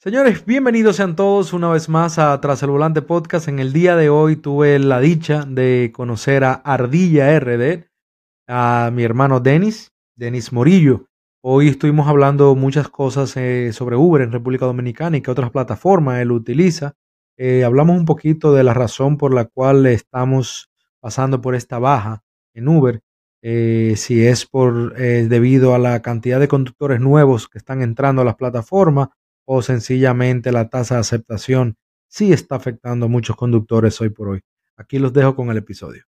[0.00, 3.48] Señores, bienvenidos sean todos una vez más a Tras el Volante Podcast.
[3.48, 7.88] En el día de hoy tuve la dicha de conocer a Ardilla RD,
[8.46, 11.06] a mi hermano Denis, Denis Morillo.
[11.42, 16.20] Hoy estuvimos hablando muchas cosas eh, sobre Uber en República Dominicana y qué otras plataformas
[16.20, 16.94] él utiliza.
[17.36, 20.70] Eh, hablamos un poquito de la razón por la cual estamos
[21.00, 22.22] pasando por esta baja
[22.54, 23.00] en Uber.
[23.42, 28.24] Eh, si es por debido a la cantidad de conductores nuevos que están entrando a
[28.24, 29.08] las plataformas
[29.50, 34.40] o sencillamente la tasa de aceptación sí está afectando a muchos conductores hoy por hoy.
[34.76, 36.04] Aquí los dejo con el episodio.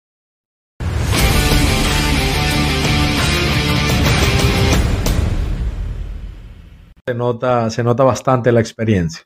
[7.05, 9.23] Se nota, se nota bastante la experiencia.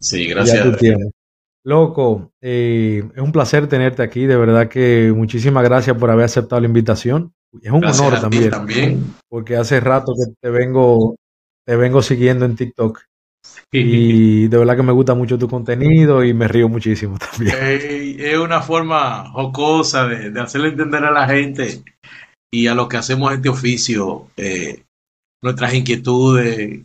[0.00, 0.66] Sí, gracias.
[1.62, 4.26] Loco, eh, es un placer tenerte aquí.
[4.26, 7.32] De verdad que muchísimas gracias por haber aceptado la invitación.
[7.62, 11.14] Es un honor también, también, Porque hace rato que te vengo,
[11.64, 13.00] te vengo siguiendo en TikTok.
[13.72, 17.54] Y de verdad que me gusta mucho tu contenido y me río muchísimo también.
[18.18, 21.82] es una forma jocosa de, hacerle entender a la gente
[22.50, 24.84] y a lo que hacemos este oficio eh,
[25.42, 26.80] nuestras inquietudes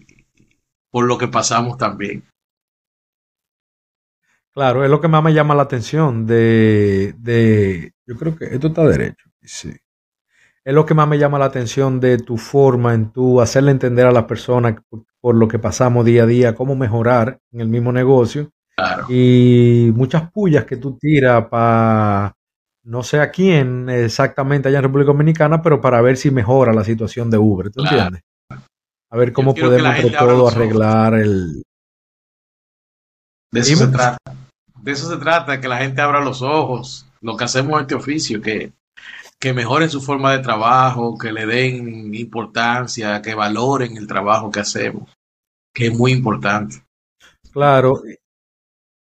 [0.92, 2.23] por lo que pasamos también.
[4.53, 8.67] Claro, es lo que más me llama la atención de, de yo creo que esto
[8.67, 9.75] está derecho, sí
[10.66, 14.08] es lo que más me llama la atención de tu forma en tu hacerle entender
[14.08, 14.75] a las personas
[15.26, 18.52] por, lo que pasamos día a día, cómo mejorar en el mismo negocio.
[19.09, 22.36] Y muchas pullas que tú tiras para
[22.84, 26.84] no sé a quién exactamente allá en República Dominicana, pero para ver si mejora la
[26.84, 28.22] situación de Uber, ¿tú entiendes?
[29.09, 31.64] A ver cómo podemos entre todo arreglar el...
[33.52, 34.18] De eso se trata.
[34.84, 37.96] De eso se trata, que la gente abra los ojos, lo que hacemos en este
[37.96, 38.72] oficio, que
[39.39, 44.61] que mejoren su forma de trabajo, que le den importancia, que valoren el trabajo que
[44.61, 45.11] hacemos,
[45.73, 46.83] que es muy importante.
[47.52, 48.02] Claro,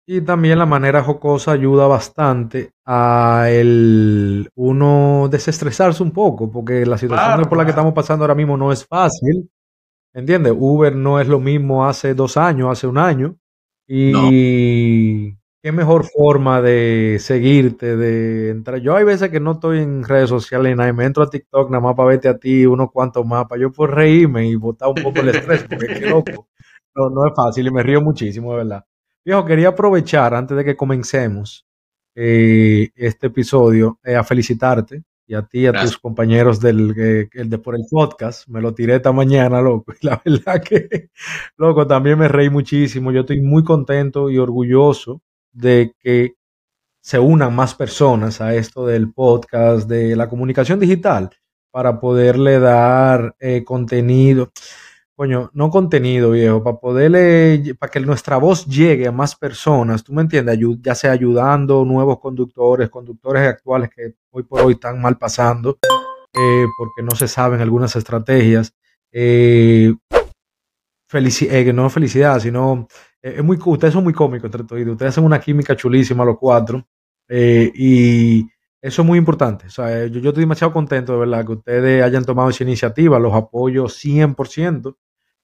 [0.07, 6.97] y también la manera jocosa ayuda bastante a el uno desestresarse un poco, porque la
[6.97, 9.49] situación por la que estamos pasando ahora mismo no es fácil.
[10.13, 10.53] ¿Entiendes?
[10.55, 13.35] Uber no es lo mismo hace dos años, hace un año.
[13.87, 15.35] Y
[15.65, 18.79] qué mejor forma de seguirte, de entrar.
[18.81, 21.81] Yo hay veces que no estoy en redes sociales nada, me entro a TikTok nada
[21.81, 25.01] más para verte a ti, unos cuantos más, para yo por reírme y botar un
[25.01, 26.49] poco el estrés, porque qué loco.
[26.95, 28.85] No, no es fácil y me río muchísimo, de verdad.
[29.25, 31.65] Viejo, quería aprovechar antes de que comencemos
[32.13, 37.57] eh, este episodio eh, a felicitarte y a ti y a tus compañeros del de
[37.57, 38.47] por el podcast.
[38.49, 39.93] Me lo tiré esta mañana, loco.
[39.99, 41.09] Y la verdad que,
[41.57, 43.11] loco, también me reí muchísimo.
[43.11, 45.23] Yo estoy muy contento y orgulloso
[45.55, 46.35] de que
[47.01, 51.29] se unan más personas a esto del podcast, de la comunicación digital,
[51.71, 54.51] para poderle dar eh, contenido,
[55.15, 60.13] coño, no contenido viejo, para poderle, para que nuestra voz llegue a más personas, tú
[60.13, 65.17] me entiendes, ya sea ayudando nuevos conductores, conductores actuales que hoy por hoy están mal
[65.17, 65.77] pasando,
[66.33, 68.73] eh, porque no se saben algunas estrategias.
[69.11, 69.93] Eh,
[71.13, 72.87] eh no felicidad, sino
[73.21, 74.85] es muy, ustedes son muy cómicos entre todos.
[74.85, 76.87] Ustedes hacen una química chulísima los cuatro.
[77.27, 78.41] Eh, y
[78.81, 79.65] eso es muy importante.
[79.65, 83.17] O sea, yo, yo, estoy demasiado contento de verdad que ustedes hayan tomado esa iniciativa.
[83.17, 84.95] Los apoyo 100%.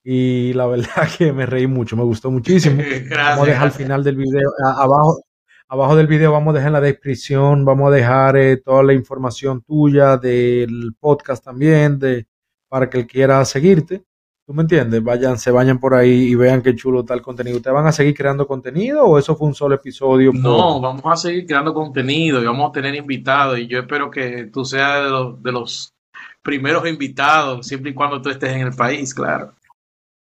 [0.04, 2.82] Y la verdad que me reí mucho, me gustó muchísimo.
[3.10, 5.24] vamos a dejar al final del video, abajo,
[5.68, 8.94] abajo del video vamos a dejar en la descripción, vamos a dejar eh, toda la
[8.94, 12.28] información tuya del podcast también, de,
[12.68, 14.04] para que él quiera seguirte.
[14.46, 15.04] ¿Tú me entiendes?
[15.04, 17.58] Vayan, se vayan por ahí y vean qué chulo está el contenido.
[17.58, 20.32] ¿Ustedes van a seguir creando contenido o eso fue un solo episodio?
[20.34, 24.46] No, vamos a seguir creando contenido y vamos a tener invitados y yo espero que
[24.52, 25.94] tú seas de los, de los
[26.42, 29.54] primeros invitados, siempre y cuando tú estés en el país, claro.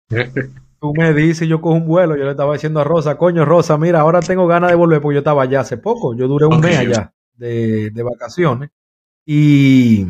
[0.81, 3.79] Tú me dices, yo cojo un vuelo, yo le estaba diciendo a Rosa, coño Rosa,
[3.79, 6.59] mira, ahora tengo ganas de volver porque yo estaba allá hace poco, yo duré un
[6.59, 8.71] mes allá de, de vacaciones
[9.25, 10.05] y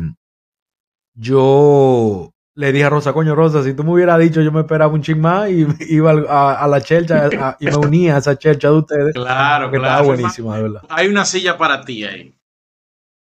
[1.13, 4.93] yo le dije a Rosa, coño Rosa, si tú me hubieras dicho, yo me esperaba
[4.93, 7.29] un ching más y iba a, la chelcha
[7.59, 9.13] y me unía a esa chelcha de ustedes.
[9.23, 9.85] Claro, claro.
[9.85, 10.81] Estaba buenísima, de verdad.
[10.89, 12.35] Hay una silla para ti ahí.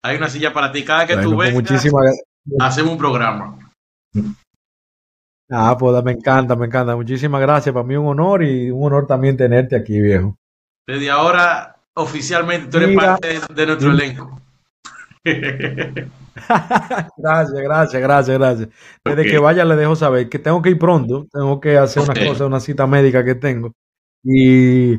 [0.04, 0.84] Hay una silla para ti.
[0.84, 1.86] Cada que tú pues vengas,
[2.60, 3.58] hacemos un programa.
[5.50, 6.94] Ah, pues me encanta, me encanta.
[6.94, 7.72] Muchísimas gracias.
[7.72, 10.36] Para mí un honor y un honor también tenerte aquí, viejo.
[10.86, 14.40] Desde ahora, oficialmente, tú eres parte de nuestro elenco.
[17.16, 18.68] Gracias, gracias, gracias, gracias.
[19.04, 22.14] Desde que vaya le dejo saber que tengo que ir pronto, tengo que hacer una
[22.14, 23.72] cosa, una cita médica que tengo.
[24.22, 24.96] Y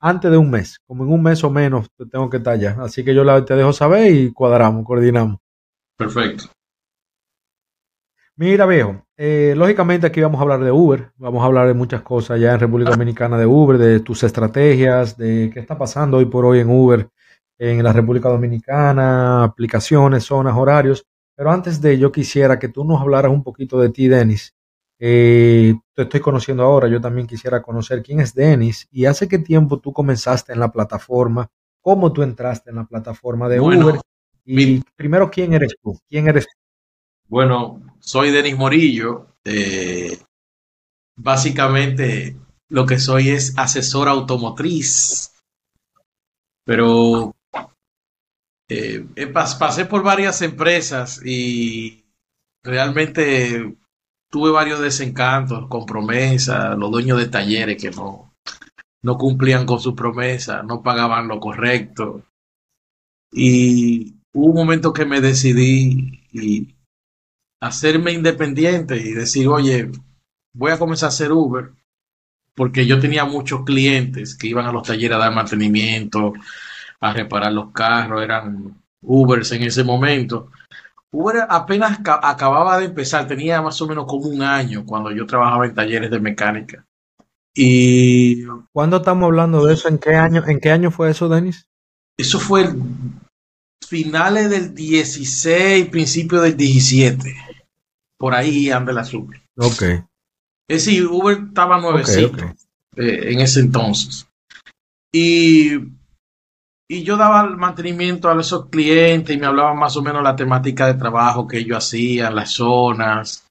[0.00, 2.76] antes de un mes, como en un mes o menos, tengo que estar allá.
[2.80, 5.38] Así que yo te dejo saber y cuadramos, coordinamos.
[5.96, 6.44] Perfecto.
[8.36, 12.02] Mira, viejo, eh, lógicamente aquí vamos a hablar de Uber, vamos a hablar de muchas
[12.02, 16.26] cosas ya en República Dominicana de Uber, de tus estrategias, de qué está pasando hoy
[16.26, 17.08] por hoy en Uber
[17.58, 21.04] en la República Dominicana, aplicaciones, zonas, horarios.
[21.34, 24.54] Pero antes de ello quisiera que tú nos hablaras un poquito de ti, Denis.
[25.00, 29.38] Eh, te estoy conociendo ahora, yo también quisiera conocer quién es Denis y hace qué
[29.38, 31.48] tiempo tú comenzaste en la plataforma,
[31.80, 34.00] cómo tú entraste en la plataforma de Uber
[34.44, 36.52] y primero quién eres tú, quién eres tú.
[37.28, 39.26] Bueno, soy Denis Morillo.
[39.44, 40.18] Eh,
[41.14, 42.36] básicamente
[42.68, 45.32] lo que soy es asesor automotriz.
[46.64, 47.34] Pero
[48.68, 52.04] eh, pasé por varias empresas y
[52.62, 53.76] realmente
[54.30, 58.34] tuve varios desencantos con promesas, los dueños de talleres que no,
[59.02, 62.22] no cumplían con su promesa, no pagaban lo correcto.
[63.32, 66.76] Y hubo un momento que me decidí y
[67.60, 69.90] hacerme independiente y decir, oye,
[70.52, 71.72] voy a comenzar a hacer Uber,
[72.54, 76.34] porque yo tenía muchos clientes que iban a los talleres a dar mantenimiento,
[77.00, 80.50] a reparar los carros, eran Ubers en ese momento.
[81.10, 85.66] Uber apenas acababa de empezar, tenía más o menos como un año cuando yo trabajaba
[85.66, 86.84] en talleres de mecánica.
[87.54, 89.88] Y ¿Cuándo estamos hablando de eso?
[89.88, 91.66] ¿En qué año, en qué año fue eso, Denis?
[92.16, 92.68] Eso fue
[93.86, 97.34] finales del 16, principio del 17.
[98.18, 99.40] Por ahí anda el azul.
[99.56, 99.82] Ok.
[100.68, 102.44] Es decir, Uber estaba nuevecito
[102.96, 104.26] eh, en ese entonces.
[105.12, 105.78] Y,
[106.88, 110.34] y yo daba el mantenimiento a esos clientes y me hablaban más o menos la
[110.34, 113.46] temática de trabajo que yo hacía, las zonas.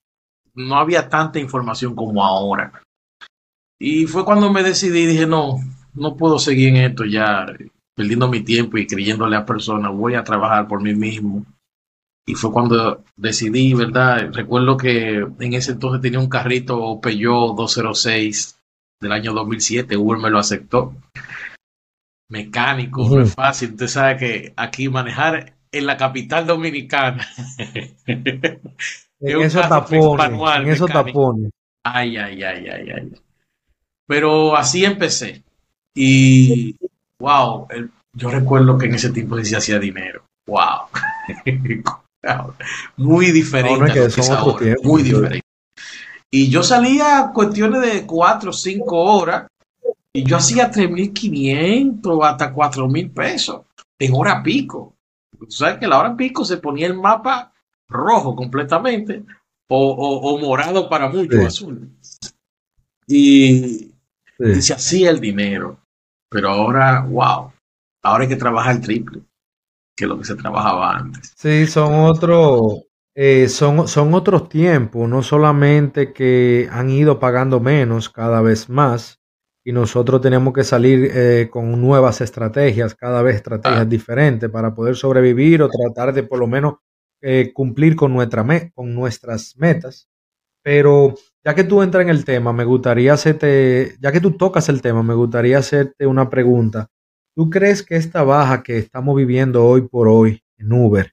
[0.54, 2.82] No había tanta información como ahora.
[3.78, 5.58] Y fue cuando me decidí, dije, no,
[5.94, 7.46] no puedo seguir en esto ya,
[7.94, 11.46] perdiendo mi tiempo y creyéndole a personas, voy a trabajar por mí mismo
[12.28, 14.30] y fue cuando decidí, ¿verdad?
[14.34, 18.58] Recuerdo que en ese entonces tenía un carrito Peugeot 206
[19.00, 20.92] del año 2007, Uber me lo aceptó.
[22.30, 23.70] Mecánico, no es fácil.
[23.70, 27.26] Usted sabe que aquí manejar en la capital dominicana.
[28.06, 28.62] en
[29.20, 31.50] eso tapones, en eso tapones.
[31.84, 33.12] Ay, ay, ay, ay, ay.
[34.06, 35.42] Pero así empecé.
[35.94, 36.76] Y,
[37.18, 37.66] wow,
[38.12, 40.24] yo recuerdo que en ese tiempo se hacía dinero.
[40.46, 40.88] Wow.
[42.96, 44.08] Muy diferente.
[44.82, 45.40] muy diferente.
[46.30, 49.46] Y yo salía cuestiones de 4 o 5 horas
[50.18, 53.60] y yo hacía 3.500 hasta 4.000 pesos
[54.00, 54.96] en hora pico.
[55.38, 57.52] Tú sabes que la hora pico se ponía el mapa
[57.88, 59.24] rojo completamente
[59.68, 61.88] o, morado para muchos, azul.
[63.06, 63.92] Y,
[64.40, 65.78] y se hacía el dinero.
[66.28, 67.52] Pero ahora, wow,
[68.02, 69.20] ahora hay que trabajar el triple
[69.96, 71.32] que lo que se trabajaba antes.
[71.36, 78.08] Sí, son otros, eh, son, son otros tiempos, no solamente que han ido pagando menos
[78.08, 79.17] cada vez más
[79.68, 83.84] y nosotros tenemos que salir eh, con nuevas estrategias, cada vez estrategias ah.
[83.84, 86.76] diferentes para poder sobrevivir o tratar de por lo menos
[87.20, 90.08] eh, cumplir con, nuestra con nuestras metas.
[90.62, 94.70] Pero ya que tú entras en el tema, me gustaría hacerte, ya que tú tocas
[94.70, 96.88] el tema, me gustaría hacerte una pregunta
[97.36, 101.12] ¿Tú crees que esta baja que estamos viviendo hoy por hoy en Uber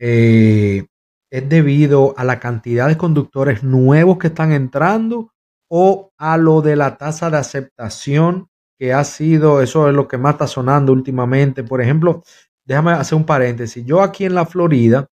[0.00, 0.86] eh,
[1.30, 5.30] es debido a la cantidad de conductores nuevos que están entrando
[5.68, 8.48] o a lo de la tasa de aceptación
[8.78, 11.64] que ha sido, eso es lo que más está sonando últimamente?
[11.64, 12.22] Por ejemplo,
[12.64, 13.84] déjame hacer un paréntesis.
[13.84, 15.08] Yo aquí en la Florida,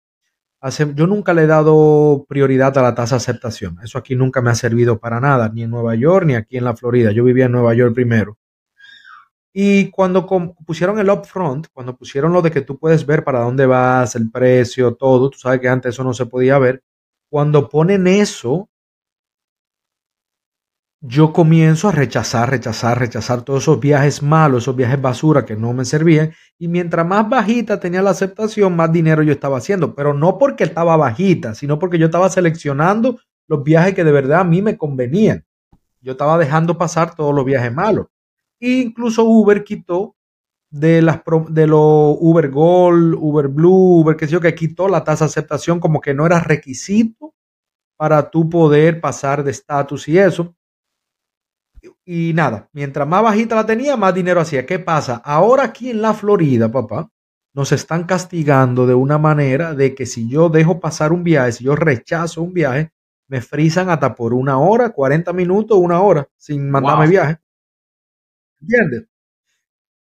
[0.94, 3.78] yo nunca le he dado prioridad a la tasa de aceptación.
[3.82, 6.64] Eso aquí nunca me ha servido para nada, ni en Nueva York ni aquí en
[6.64, 7.12] la Florida.
[7.12, 8.38] Yo vivía en Nueva York primero.
[9.54, 10.26] Y cuando
[10.64, 14.30] pusieron el upfront, cuando pusieron lo de que tú puedes ver para dónde vas, el
[14.30, 16.82] precio, todo, tú sabes que antes eso no se podía ver.
[17.28, 18.70] Cuando ponen eso,
[21.04, 25.72] yo comienzo a rechazar, rechazar, rechazar todos esos viajes malos, esos viajes basura que no
[25.72, 26.32] me servían.
[26.58, 29.96] Y mientras más bajita tenía la aceptación, más dinero yo estaba haciendo.
[29.96, 33.18] Pero no porque estaba bajita, sino porque yo estaba seleccionando
[33.48, 35.44] los viajes que de verdad a mí me convenían.
[36.00, 38.06] Yo estaba dejando pasar todos los viajes malos.
[38.60, 40.14] Incluso Uber quitó
[40.70, 45.30] de los Uber Gold, Uber Blue, Uber que sé yo, que quitó la tasa de
[45.30, 47.34] aceptación como que no era requisito
[47.96, 50.54] para tú poder pasar de estatus y eso.
[52.04, 54.66] Y nada, mientras más bajita la tenía, más dinero hacía.
[54.66, 55.22] ¿Qué pasa?
[55.24, 57.08] Ahora aquí en la Florida, papá,
[57.54, 61.64] nos están castigando de una manera de que si yo dejo pasar un viaje, si
[61.64, 62.92] yo rechazo un viaje,
[63.28, 67.38] me frisan hasta por una hora, 40 minutos, una hora, sin mandarme viaje.
[68.60, 69.06] ¿Entiendes?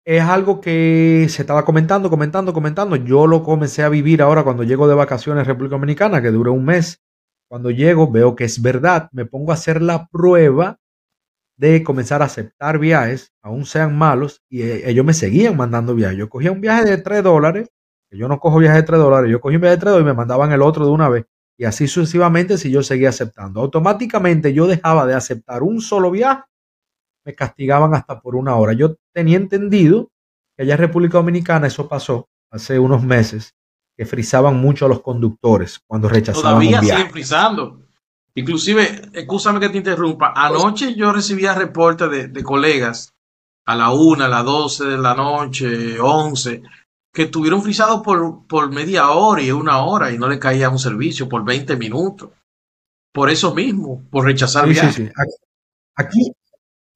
[0.05, 2.97] Es algo que se estaba comentando, comentando, comentando.
[2.97, 6.53] Yo lo comencé a vivir ahora cuando llego de vacaciones a República Dominicana, que duró
[6.53, 7.03] un mes.
[7.49, 10.79] Cuando llego, veo que es verdad, me pongo a hacer la prueba
[11.59, 16.17] de comenzar a aceptar viajes, aún sean malos, y eh, ellos me seguían mandando viajes.
[16.17, 17.69] Yo cogía un viaje de 3 dólares,
[18.09, 20.07] que yo no cojo viajes de 3 dólares, yo cogí un viaje de 3 dólares
[20.07, 21.27] y me mandaban el otro de una vez.
[21.59, 23.61] Y así sucesivamente si yo seguía aceptando.
[23.61, 26.45] Automáticamente yo dejaba de aceptar un solo viaje,
[27.27, 28.73] me castigaban hasta por una hora.
[28.73, 30.13] Yo tenía entendido
[30.57, 33.57] que allá en República Dominicana eso pasó hace unos meses,
[33.97, 37.88] que frizaban mucho a los conductores cuando rechazaban Todavía siguen frizando.
[38.39, 43.13] Inclusive, escúchame que te interrumpa, anoche yo recibía reportes de, de colegas
[43.67, 46.63] a la una, a las doce de la noche, once,
[47.13, 50.79] que estuvieron frisados por, por media hora y una hora y no le caía un
[50.79, 52.31] servicio por 20 minutos.
[53.13, 55.09] Por eso mismo, por rechazar sí,
[55.97, 56.33] Aquí,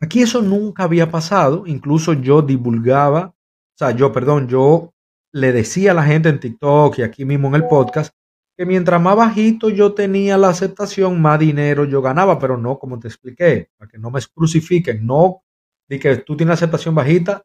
[0.00, 1.64] aquí eso nunca había pasado.
[1.66, 4.92] Incluso yo divulgaba, o sea, yo, perdón, yo
[5.32, 8.14] le decía a la gente en TikTok y aquí mismo en el podcast
[8.56, 12.98] que mientras más bajito yo tenía la aceptación, más dinero yo ganaba, pero no, como
[12.98, 15.42] te expliqué, para que no me crucifiquen, no
[15.88, 17.44] de que tú tienes aceptación bajita,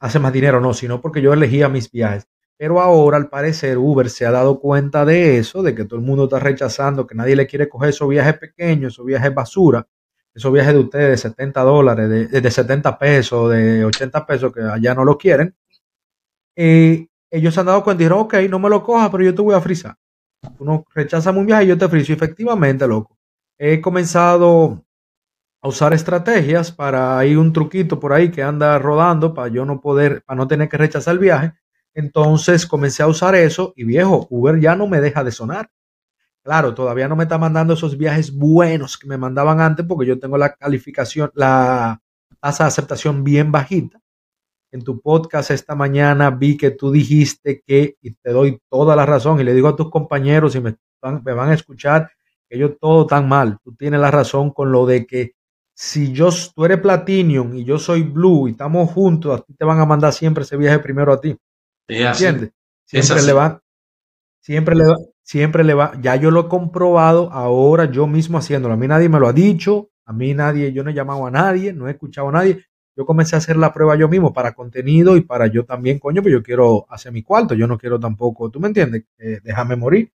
[0.00, 2.28] hace más dinero, no, sino porque yo elegía mis viajes.
[2.56, 6.04] Pero ahora, al parecer, Uber se ha dado cuenta de eso, de que todo el
[6.04, 9.86] mundo está rechazando, que nadie le quiere coger esos viajes pequeños, esos viajes basura,
[10.34, 14.60] esos viajes de ustedes de 70 dólares, de, de 70 pesos, de 80 pesos, que
[14.60, 15.56] allá no lo quieren.
[16.54, 19.34] Y ellos se han dado cuenta y dijeron, ok, no me lo cojas, pero yo
[19.34, 19.96] te voy a frizar.
[20.58, 22.12] Uno rechaza un viaje y yo te friso.
[22.12, 23.18] efectivamente, loco,
[23.58, 24.84] he comenzado
[25.62, 29.80] a usar estrategias para hay un truquito por ahí que anda rodando para yo no
[29.80, 31.52] poder, para no tener que rechazar el viaje.
[31.94, 35.70] Entonces comencé a usar eso y viejo, Uber ya no me deja de sonar.
[36.42, 40.18] Claro, todavía no me está mandando esos viajes buenos que me mandaban antes porque yo
[40.18, 42.00] tengo la calificación, la
[42.40, 43.99] tasa de aceptación bien bajita.
[44.72, 49.04] En tu podcast esta mañana vi que tú dijiste que, y te doy toda la
[49.04, 50.76] razón, y le digo a tus compañeros y me
[51.24, 52.10] me van a escuchar,
[52.48, 53.58] que yo todo tan mal.
[53.62, 55.32] Tú tienes la razón con lo de que
[55.74, 59.64] si yo, tú eres Platinum y yo soy Blue y estamos juntos, a ti te
[59.64, 61.36] van a mandar siempre ese viaje primero a ti.
[61.88, 62.50] ¿Entiendes?
[62.84, 63.62] Siempre le va,
[64.40, 65.92] siempre le va, siempre le va.
[66.00, 68.74] Ya yo lo he comprobado ahora yo mismo haciéndolo.
[68.74, 71.30] A mí nadie me lo ha dicho, a mí nadie, yo no he llamado a
[71.30, 72.64] nadie, no he escuchado a nadie.
[73.00, 76.22] Yo comencé a hacer la prueba yo mismo para contenido y para yo también, coño,
[76.22, 79.04] pero yo quiero hacer mi cuarto, yo no quiero tampoco, ¿tú me entiendes?
[79.18, 80.12] Eh, déjame morir.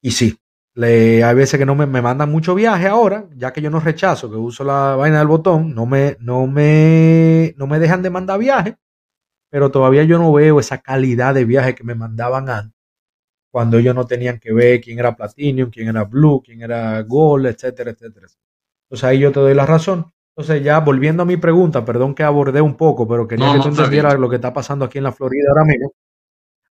[0.00, 0.38] Y sí,
[0.74, 3.80] le, hay veces que no me, me, mandan mucho viaje ahora, ya que yo no
[3.80, 8.10] rechazo, que uso la vaina del botón, no me, no me, no me dejan de
[8.10, 8.76] mandar viaje,
[9.50, 12.78] pero todavía yo no veo esa calidad de viaje que me mandaban antes,
[13.50, 17.46] cuando ellos no tenían que ver quién era Platinum, quién era Blue, quién era Gold,
[17.46, 18.28] etcétera, etcétera.
[18.84, 20.13] Entonces ahí yo te doy la razón.
[20.36, 23.68] Entonces ya volviendo a mi pregunta, perdón que abordé un poco, pero quería que tú
[23.68, 25.92] entendieras lo que está pasando aquí en la Florida ahora mismo.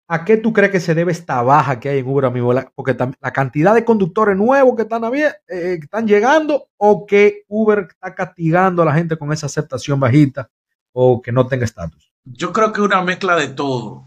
[0.09, 2.53] ¿A qué tú crees que se debe esta baja que hay en Uber, amigo?
[2.75, 8.13] Porque la cantidad de conductores nuevos que están, eh, están llegando o que Uber está
[8.13, 10.49] castigando a la gente con esa aceptación bajita
[10.91, 12.11] o que no tenga estatus.
[12.25, 14.03] Yo creo que una mezcla de todo.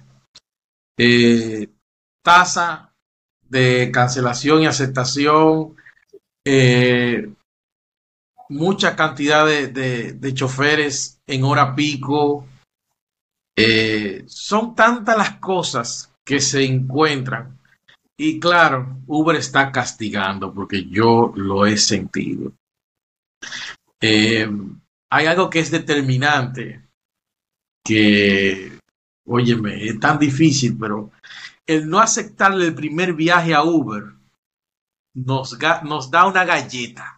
[0.98, 1.68] Eh,
[2.22, 2.92] tasa
[3.48, 5.76] de cancelación y aceptación,
[6.44, 7.28] eh,
[8.48, 12.46] mucha cantidad de, choferes en hora pico,
[13.56, 17.58] eh, son tantas las cosas que se encuentran.
[18.18, 22.52] Y claro, Uber está castigando porque yo lo he sentido.
[24.00, 24.48] Eh,
[25.10, 26.88] hay algo que es determinante,
[27.84, 28.78] que,
[29.26, 31.12] óyeme, es tan difícil, pero
[31.66, 34.04] el no aceptarle el primer viaje a Uber
[35.14, 37.15] nos, nos da una galleta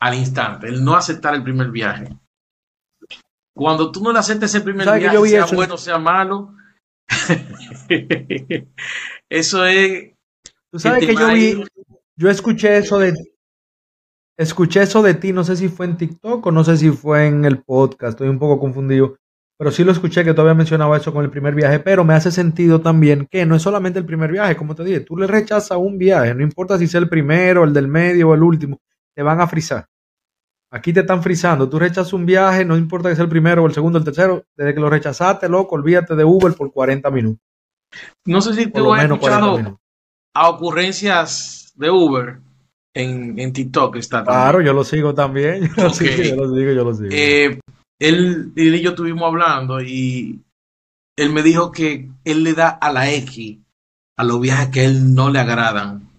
[0.00, 2.08] al instante, el no aceptar el primer viaje.
[3.54, 5.12] Cuando tú no le aceptes el primer día,
[5.44, 6.54] sea bueno, sea malo,
[9.30, 10.12] eso es.
[10.70, 11.64] Tú sabes que yo vi,
[12.16, 13.14] yo escuché eso de
[14.38, 17.26] escuché eso de ti, no sé si fue en TikTok o no sé si fue
[17.26, 19.16] en el podcast, estoy un poco confundido,
[19.58, 22.30] pero sí lo escuché que todavía mencionaba eso con el primer viaje, pero me hace
[22.30, 25.78] sentido también que no es solamente el primer viaje, como te dije, tú le rechazas
[25.78, 28.78] un viaje, no importa si es el primero, el del medio o el último,
[29.16, 29.86] te van a frizar.
[30.70, 31.68] Aquí te están frizando.
[31.68, 34.04] Tú rechazas un viaje, no importa que sea el primero o el segundo o el
[34.04, 34.44] tercero.
[34.56, 37.40] Desde que lo rechazaste, loco, olvídate de Uber por 40 minutos.
[38.26, 39.80] No sé si tú has escuchado
[40.34, 42.40] a ocurrencias de Uber
[42.94, 43.96] en, en TikTok.
[43.96, 45.70] Está Claro, yo lo sigo también.
[45.76, 47.58] Yo, lo sigo, yo lo sigo, eh,
[47.98, 50.42] él, y yo estuvimos hablando y
[51.16, 53.58] él me dijo que él le da a la X
[54.18, 56.10] a los viajes que a él no le agradan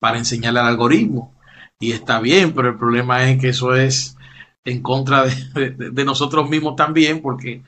[0.00, 1.33] para enseñarle al algoritmo
[1.80, 4.16] y está bien, pero el problema es que eso es
[4.64, 7.62] en contra de, nosotros mismos también, porque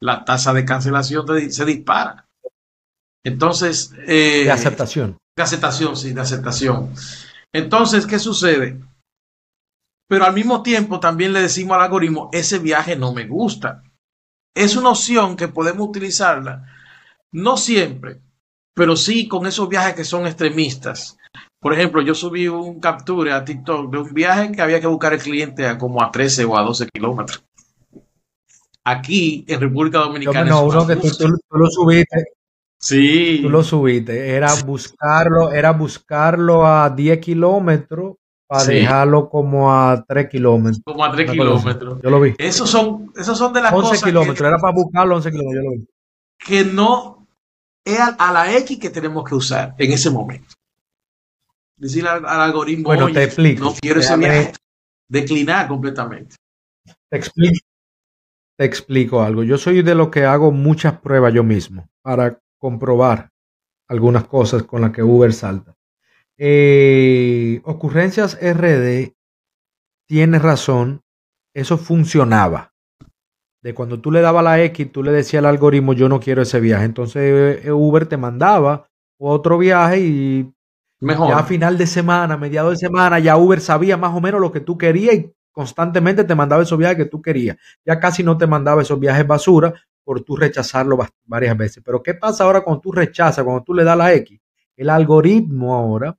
[0.00, 2.26] la tasa de cancelación se dispara.
[3.24, 3.92] Entonces...
[4.06, 5.18] Eh, de aceptación.
[5.36, 6.92] De aceptación, sí, de aceptación.
[7.52, 8.80] Entonces, ¿qué sucede?
[10.08, 13.84] Pero al mismo tiempo también le decimos al algoritmo, ese viaje no me gusta.
[14.54, 16.66] Es una opción que podemos utilizarla,
[17.30, 18.20] no siempre,
[18.74, 21.16] pero sí con esos viajes que son extremistas.
[21.60, 25.12] Por ejemplo, yo subí un capture a TikTok de un viaje que había que buscar
[25.12, 27.44] el cliente a como a 13 o a 12 kilómetros.
[28.82, 30.48] Aquí en República Dominicana.
[30.48, 31.08] No, uno que tú,
[31.50, 32.24] lo subiste.
[32.78, 33.40] Sí.
[33.42, 34.30] Tú lo subiste.
[34.30, 40.82] Era buscarlo, era buscarlo a 10 kilómetros para dejarlo como a 3 kilómetros.
[40.82, 42.00] Como a 3 kilómetros.
[42.02, 42.34] Yo lo vi.
[42.38, 44.48] Esos son, esos son de las 11 kilómetros.
[44.48, 45.62] era para buscarlo 11 kilómetros.
[45.62, 45.86] Yo lo vi.
[46.38, 47.26] Que no
[47.84, 50.54] es a la X que tenemos que usar en ese momento
[51.80, 53.64] decir al, algoritmo, bueno, te explico.
[53.64, 54.52] no quiero ese viaje,
[55.08, 56.36] declinar completamente.
[57.08, 57.66] Te explico,
[58.56, 59.42] te explico algo.
[59.42, 63.30] Yo soy de los que hago muchas pruebas yo mismo para comprobar
[63.88, 65.74] algunas cosas con las que Uber salta.
[66.38, 69.12] Eh, ocurrencias RD
[70.06, 71.02] tiene razón,
[71.54, 72.72] eso funcionaba.
[73.62, 76.42] De cuando tú le dabas la X, tú le decías al algoritmo, yo no quiero
[76.42, 76.84] ese viaje.
[76.84, 80.52] Entonces eh, Uber te mandaba otro viaje y
[81.00, 84.52] ya a final de semana, mediados de semana, ya Uber sabía más o menos lo
[84.52, 87.56] que tú querías y constantemente te mandaba esos viajes que tú querías.
[87.84, 89.72] Ya casi no te mandaba esos viajes basura
[90.04, 91.82] por tú rechazarlo varias veces.
[91.84, 94.40] Pero ¿qué pasa ahora cuando tú rechazas, cuando tú le das la X?
[94.76, 96.16] El algoritmo ahora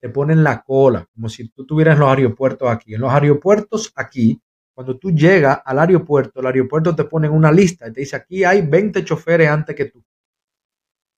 [0.00, 2.94] te pone en la cola, como si tú tuvieras en los aeropuertos aquí.
[2.94, 4.40] En los aeropuertos aquí,
[4.74, 8.16] cuando tú llegas al aeropuerto, el aeropuerto te pone en una lista y te dice
[8.16, 10.04] aquí hay 20 choferes antes que tú.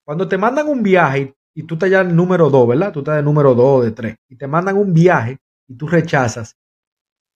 [0.04, 2.92] Cuando te mandan un viaje y tú estás ya en el número 2, ¿verdad?
[2.92, 6.56] Tú estás de número 2 de 3 y te mandan un viaje y tú rechazas,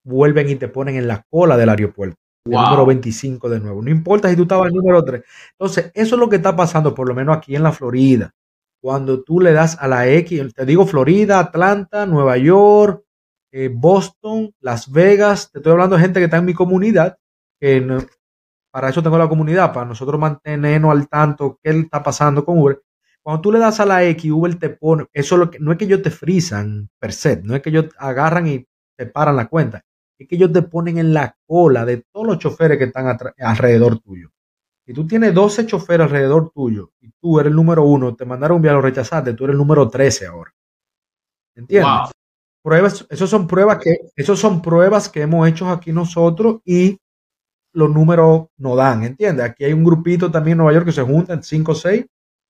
[0.05, 2.17] vuelven y te ponen en la cola del aeropuerto.
[2.45, 3.81] El número 25 de nuevo.
[3.81, 5.23] No importa si tú estabas en el número 3.
[5.53, 8.31] Entonces, eso es lo que está pasando, por lo menos aquí en la Florida.
[8.79, 13.03] Cuando tú le das a la X, te digo Florida, Atlanta, Nueva York,
[13.51, 17.17] eh, Boston, Las Vegas, te estoy hablando de gente que está en mi comunidad,
[17.59, 18.05] que
[18.71, 22.79] para eso tengo la comunidad, para nosotros mantenernos al tanto qué está pasando con Uber.
[23.23, 25.77] Cuando tú le das a la X, Uber te pone, eso lo que, no es
[25.77, 28.65] que ellos te frisan per se, no es que ellos agarran y
[28.97, 29.83] te paran la cuenta,
[30.17, 33.99] es que ellos te ponen en la cola de todos los choferes que están alrededor
[33.99, 34.31] tuyo.
[34.85, 38.57] Si tú tienes 12 choferes alrededor tuyo y tú eres el número uno, te mandaron
[38.57, 40.53] un viaje, lo rechazaste, tú eres el número 13 ahora.
[41.55, 42.11] ¿Entiendes?
[42.63, 46.99] Pruebas, esos son pruebas que, esos son pruebas que hemos hecho aquí nosotros y
[47.73, 49.45] los números no dan, ¿entiendes?
[49.45, 52.05] Aquí hay un grupito también en Nueva York que se juntan, 5 o 6,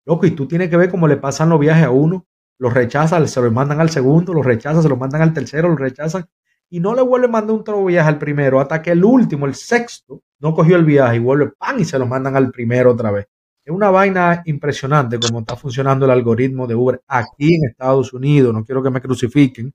[0.06, 2.26] Loco, y tú tienes que ver cómo le pasan los viajes a uno,
[2.58, 5.80] los rechazan, se los mandan al segundo, los rechazan, se los mandan al tercero, los
[5.80, 6.26] rechazan,
[6.70, 9.46] y no le vuelve a mandar un otro viaje al primero, hasta que el último,
[9.46, 12.92] el sexto, no cogió el viaje y vuelve pan y se lo mandan al primero
[12.92, 13.28] otra vez.
[13.64, 18.54] Es una vaina impresionante cómo está funcionando el algoritmo de Uber aquí en Estados Unidos.
[18.54, 19.72] No quiero que me crucifiquen,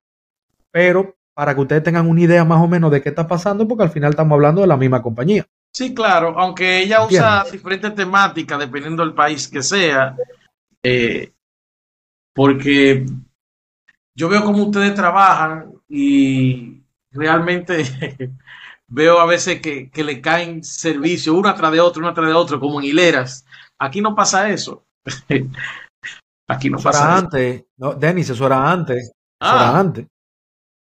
[0.73, 3.85] pero para que ustedes tengan una idea más o menos de qué está pasando, porque
[3.85, 5.47] al final estamos hablando de la misma compañía.
[5.77, 10.17] Sí, claro, aunque ella usa diferentes temáticas dependiendo del país que sea,
[10.83, 11.35] eh,
[12.35, 13.05] porque
[14.15, 17.85] yo veo cómo ustedes trabajan y realmente
[18.89, 22.59] veo a veces que, le caen servicios una tras de otro, una tras de otro,
[22.59, 23.45] como en hileras.
[23.79, 24.87] Aquí no pasa eso.
[26.49, 29.13] Aquí no pasa era antes, no, Denis, eso era antes.
[29.39, 29.79] Eso era ah.
[29.79, 30.07] antes.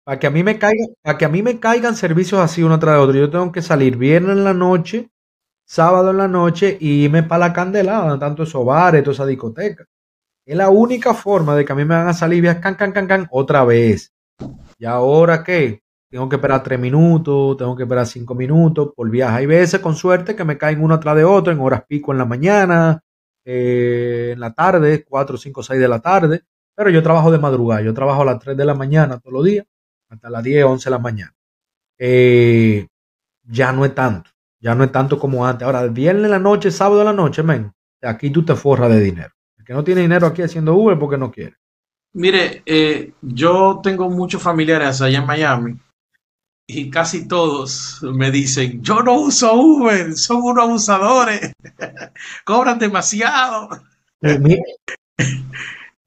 [0.06, 3.00] Para que a mí me caigan, que a mí me caigan servicios así uno tras
[3.00, 5.10] otro, yo tengo que salir viernes en la noche,
[5.66, 9.84] sábado en la noche y irme para la candelada, tanto esos bares, toda esa discoteca.
[10.46, 12.92] Es la única forma de que a mí me van a salir vías can, can,
[12.92, 14.14] can, can otra vez.
[14.78, 15.82] ¿Y ahora qué?
[16.08, 19.38] Tengo que esperar tres minutos, tengo que esperar cinco minutos por viaje.
[19.40, 22.20] Hay veces, con suerte, que me caen uno atrás de otro en horas pico en
[22.20, 23.02] la mañana,
[23.44, 26.44] eh, en la tarde, cuatro, cinco, seis de la tarde.
[26.76, 29.46] Pero yo trabajo de madrugada, yo trabajo a las tres de la mañana todos los
[29.46, 29.66] días
[30.10, 31.36] hasta las 10, 11 de la mañana.
[31.98, 32.88] Eh,
[33.44, 35.66] ya no es tanto, ya no es tanto como antes.
[35.66, 39.02] Ahora, viernes en la noche, sábado en la noche, men, aquí tú te forras de
[39.02, 39.32] dinero.
[39.58, 41.56] El que no tiene dinero aquí haciendo Uber porque no quiere.
[42.14, 45.76] Mire, eh, yo tengo muchos familiares allá en Miami
[46.68, 51.52] y casi todos me dicen, yo no uso Uber, son unos abusadores,
[52.46, 53.70] cobran demasiado.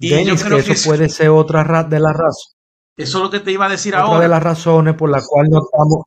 [0.01, 2.58] y yo creo que eso puede ser otra de las razones
[2.99, 4.21] eso es lo que te iba a decir Otra ahora.
[4.21, 6.05] de las razones por las cuales no estamos.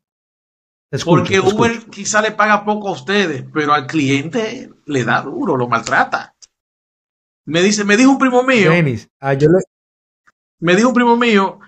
[1.06, 5.70] Porque Uber quizá le paga poco a ustedes, pero al cliente le da duro, lo
[5.70, 6.36] maltrata.
[7.46, 8.72] Me dice, me dijo un primo mío.
[9.22, 9.60] Ah, yo le...
[10.60, 11.60] Me dijo un primo mío,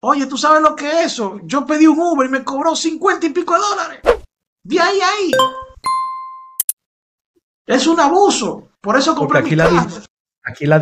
[0.00, 1.40] oye, ¿tú sabes lo que es eso?
[1.42, 4.00] Yo pedí un Uber y me cobró 50 y pico de dólares.
[4.62, 5.30] De ahí a ahí.
[7.66, 8.70] Es un abuso.
[8.80, 9.68] Por eso compré aquí, la,
[10.44, 10.80] aquí, la,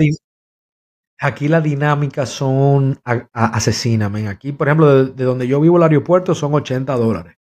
[1.19, 2.99] aquí las dinámicas son
[3.33, 7.37] asesinas, Aquí, por ejemplo, de, donde yo vivo el aeropuerto son 80 dólares.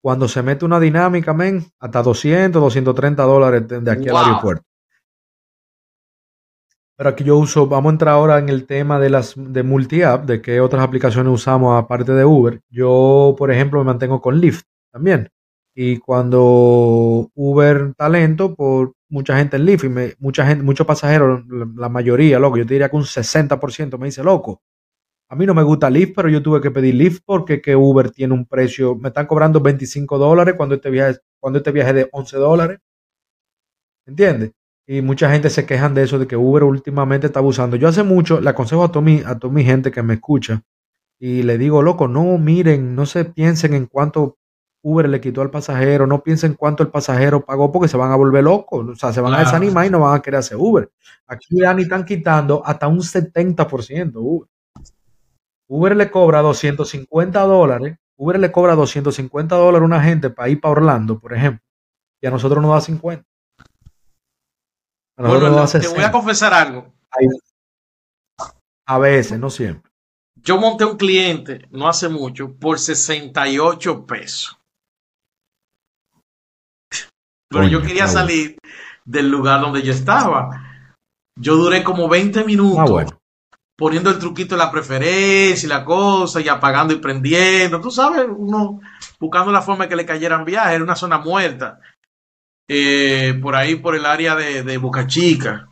[0.00, 4.62] Cuando se mete una dinámica, men, hasta 200, 230 dólares de, aquí al aeropuerto.
[6.96, 10.24] Pero aquí yo uso, vamos a entrar ahora en el tema de las de multi-app,
[10.24, 12.62] de qué otras aplicaciones usamos aparte de Uber.
[12.70, 15.28] Yo, por ejemplo, me mantengo con Lyft también.
[15.78, 21.44] Y cuando Uber talento, por mucha gente en Lyft y mucha gente, muchos pasajeros,
[21.76, 24.62] la, mayoría, loco, yo te diría que un 60% me dice, loco,
[25.28, 28.10] a mí no me gusta Lyft, pero yo tuve que pedir Lyft porque que Uber
[28.10, 32.08] tiene un precio, me están cobrando 25 dólares cuando este viaje, cuando este viaje de
[32.10, 32.78] 11 dólares.
[34.06, 34.52] ¿Entiendes?
[34.86, 37.76] Y mucha gente se quejan de eso, de que Uber últimamente está abusando.
[37.76, 40.62] Yo hace mucho le aconsejo a toda mi, a toda mi gente que me escucha
[41.18, 44.38] y le digo, loco, no miren, no se piensen en cuánto
[44.82, 48.16] Uber le quitó al pasajero, no piensen cuánto el pasajero pagó porque se van a
[48.16, 50.90] volver locos, o sea, se van a desanimar y no van a querer hacer Uber.
[51.26, 54.48] Aquí ya ni están quitando hasta un 70% Uber.
[55.68, 60.60] Uber le cobra 250 dólares, Uber le cobra 250 dólares a una gente para ir
[60.60, 61.62] para Orlando, por ejemplo,
[62.20, 63.24] y a nosotros nos da 50.
[65.16, 66.94] te voy a confesar algo.
[68.86, 69.90] A veces, no siempre.
[70.36, 74.56] Yo monté un cliente no hace mucho por 68 pesos.
[77.56, 78.56] Pero yo quería salir
[79.04, 80.62] del lugar donde yo estaba.
[81.38, 83.18] Yo duré como 20 minutos ah,
[83.76, 87.80] poniendo el truquito de la preferencia y la cosa, y apagando y prendiendo.
[87.80, 88.80] Tú sabes, uno
[89.20, 90.74] buscando la forma de que le cayeran viajes.
[90.74, 91.80] Era una zona muerta.
[92.68, 95.68] Eh, por ahí, por el área de, de Boca Chica.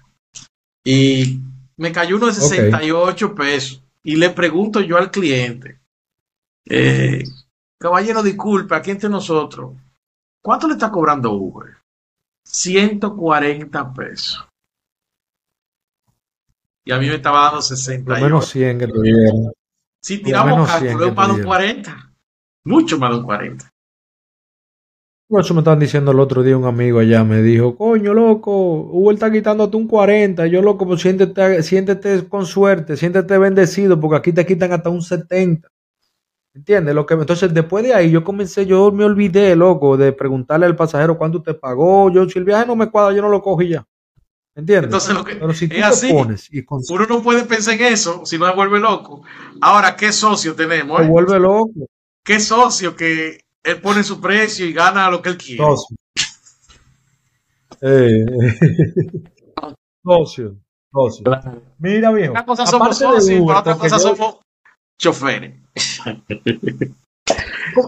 [0.85, 1.41] Y
[1.77, 3.83] me cayó uno de 68 pesos.
[4.03, 5.81] Y le pregunto yo al cliente,
[6.69, 7.25] eh,
[7.81, 9.73] caballero, disculpe, aquí entre nosotros,
[10.45, 11.79] ¿Cuánto le está cobrando Uber?
[12.45, 14.47] 140 pesos.
[16.85, 18.15] Y a mí me estaba dando 60.
[18.15, 18.93] Lo menos 100 que te
[20.03, 22.13] Si tiramos cálculo, es más de un 40.
[22.67, 23.71] Mucho más de un 40.
[25.31, 28.53] Eso me estaban diciendo el otro día un amigo allá, me dijo, coño, loco,
[28.93, 30.47] Uber está quitándote un 40.
[30.49, 35.01] Yo, loco, pues siéntete, siéntete con suerte, siéntete bendecido, porque aquí te quitan hasta un
[35.01, 35.67] 70.
[36.55, 36.95] ¿Entiendes?
[36.95, 40.77] Lo que, entonces, después de ahí, yo comencé, yo me olvidé, loco, de preguntarle al
[40.77, 42.11] pasajero cuánto te pagó.
[42.13, 43.85] Yo, si el viaje no me cuadra, yo no lo cojo ya.
[44.55, 44.85] ¿Entiendes?
[44.85, 47.93] Entonces, lo que Pero si tú es así, pones y uno no puede pensar en
[47.93, 49.23] eso, si no se vuelve loco.
[49.61, 51.01] Ahora, ¿qué socio tenemos?
[51.01, 51.89] Se vuelve loco.
[52.23, 55.65] ¿Qué socio que él pone su precio y gana lo que él quiere?
[55.65, 55.97] Socio.
[57.81, 58.25] Eh,
[60.05, 60.57] socio.
[60.93, 61.25] socio.
[61.79, 62.31] Mira, viejo.
[62.31, 64.44] Una cosa somos socios y otra cosa somos
[64.99, 65.55] choferes.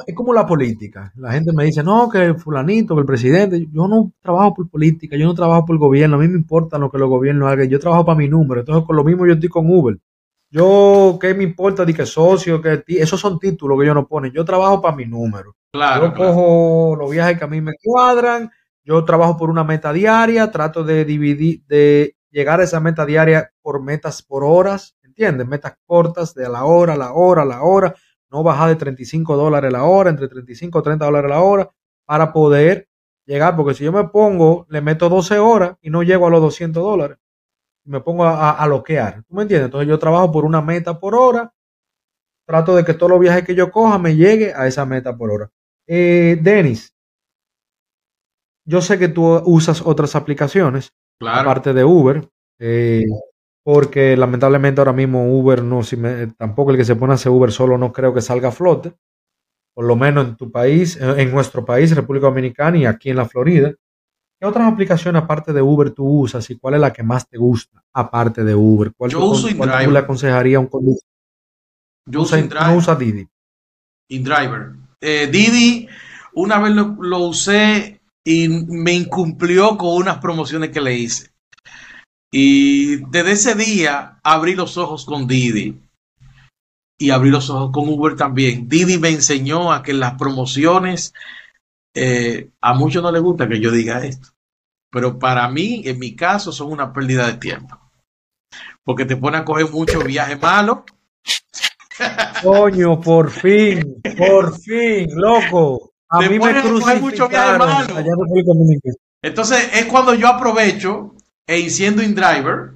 [0.07, 1.13] Es como la política.
[1.17, 3.67] La gente me dice, no, que fulanito, que el presidente.
[3.73, 6.17] Yo no trabajo por política, yo no trabajo por el gobierno.
[6.17, 7.69] A mí me importa lo que los gobiernos hagan.
[7.69, 8.61] Yo trabajo para mi número.
[8.61, 9.97] Entonces, con lo mismo yo estoy con Uber.
[10.51, 12.63] Yo, ¿qué me importa de que socio?
[12.63, 14.33] que Esos son títulos que yo no ponen.
[14.33, 15.55] Yo trabajo para mi número.
[15.75, 18.51] yo cojo los viajes que a mí me cuadran.
[18.85, 20.51] Yo trabajo por una meta diaria.
[20.51, 24.97] Trato de dividir, de llegar a esa meta diaria por metas por horas.
[25.17, 25.49] ¿Entiendes?
[25.49, 27.95] Metas cortas de a la hora, la hora, la hora,
[28.31, 31.71] no bajar de 35 dólares la hora, entre 35 y 30 dólares la hora,
[32.05, 32.89] para poder
[33.25, 36.41] llegar, porque si yo me pongo, le meto 12 horas y no llego a los
[36.43, 37.19] 200 dólares,
[37.85, 39.67] me pongo a, a, loquear, ¿tú me entiendes?
[39.67, 41.53] Entonces yo trabajo por una meta por hora,
[42.47, 45.31] trato de que todos los viajes que yo coja me llegue a esa meta por
[45.31, 45.51] hora.
[45.87, 46.95] Eh, Denis,
[48.67, 52.29] yo sé que tú usas otras aplicaciones, aparte de Uber.
[52.59, 53.05] Eh,
[53.67, 55.97] porque lamentablemente ahora mismo Uber no, si
[56.39, 58.95] tampoco el que se pone a hacer Uber solo no creo que salga a flote,
[59.75, 63.25] por lo menos en tu país, en nuestro país, República Dominicana y aquí en la
[63.25, 63.75] Florida.
[64.39, 67.39] ¿Qué otras aplicaciones aparte de Uber tú usas y cuál es la que más te
[67.39, 68.93] gusta aparte de Uber?
[68.97, 71.11] ¿Cuál, Yo uso cuál tú le aconsejarías a un conductor?
[72.09, 72.69] Yo uso InDriver.
[72.69, 73.29] No usa Didi.
[74.11, 74.75] InDriver.
[75.01, 75.89] Eh, Didi,
[76.35, 81.36] una vez lo, lo usé y me incumplió con unas promociones que le hice.
[82.31, 85.81] Y desde ese día abrí los ojos con Didi
[86.99, 88.69] y abrí los ojos con Uber también.
[88.69, 91.15] Didi me enseñó a que las promociones,
[91.95, 94.31] eh, a muchos no les gusta que yo diga esto,
[94.91, 97.79] pero para mí, en mi caso, son una pérdida de tiempo.
[98.85, 100.85] Porque te pone a coger mucho viaje malo.
[102.43, 105.93] Coño, por fin, por fin, loco.
[106.09, 107.01] A mí me crucificaron.
[107.01, 108.05] Mucho viaje malo.
[109.23, 111.16] Entonces es cuando yo aprovecho
[111.47, 112.75] e siendo InDriver,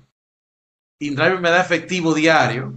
[1.01, 2.75] InDriver me da efectivo diario.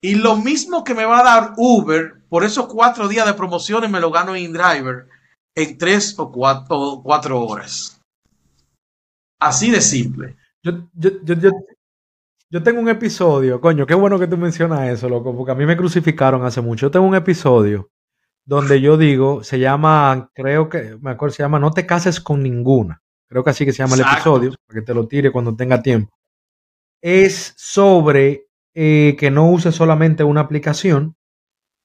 [0.00, 3.90] Y lo mismo que me va a dar Uber por esos cuatro días de promociones
[3.90, 5.08] me lo gano InDriver
[5.56, 8.00] en tres o cuatro, horas.
[9.40, 10.36] Así de simple.
[10.62, 11.50] Yo, yo, yo,
[12.50, 15.66] Yo tengo un episodio, coño, qué bueno que tú mencionas eso, loco, porque a mí
[15.66, 16.86] me crucificaron hace mucho.
[16.86, 17.90] Yo tengo un episodio
[18.46, 22.42] donde yo digo, se llama, creo que, me acuerdo, se llama No te cases con
[22.42, 23.02] ninguna.
[23.28, 25.82] Creo que así que se llama el episodio, para que te lo tire cuando tenga
[25.82, 26.16] tiempo.
[27.00, 31.14] Es sobre eh, que no use solamente una aplicación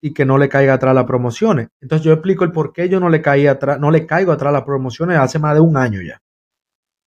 [0.01, 1.69] y que no le caiga atrás las promociones.
[1.82, 4.51] Entonces yo explico el por qué yo no le caí atrás, no le caigo atrás
[4.53, 6.21] las promociones hace más de un año ya.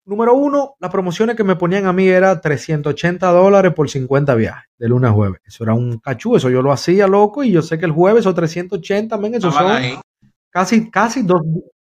[0.05, 4.69] Número uno, las promociones que me ponían a mí era 380 dólares por 50 viajes,
[4.77, 5.41] de lunes a jueves.
[5.45, 8.25] Eso era un cachú, eso yo lo hacía loco y yo sé que el jueves
[8.25, 9.71] son 380, men, eso son
[10.51, 11.41] casi, casi, dos,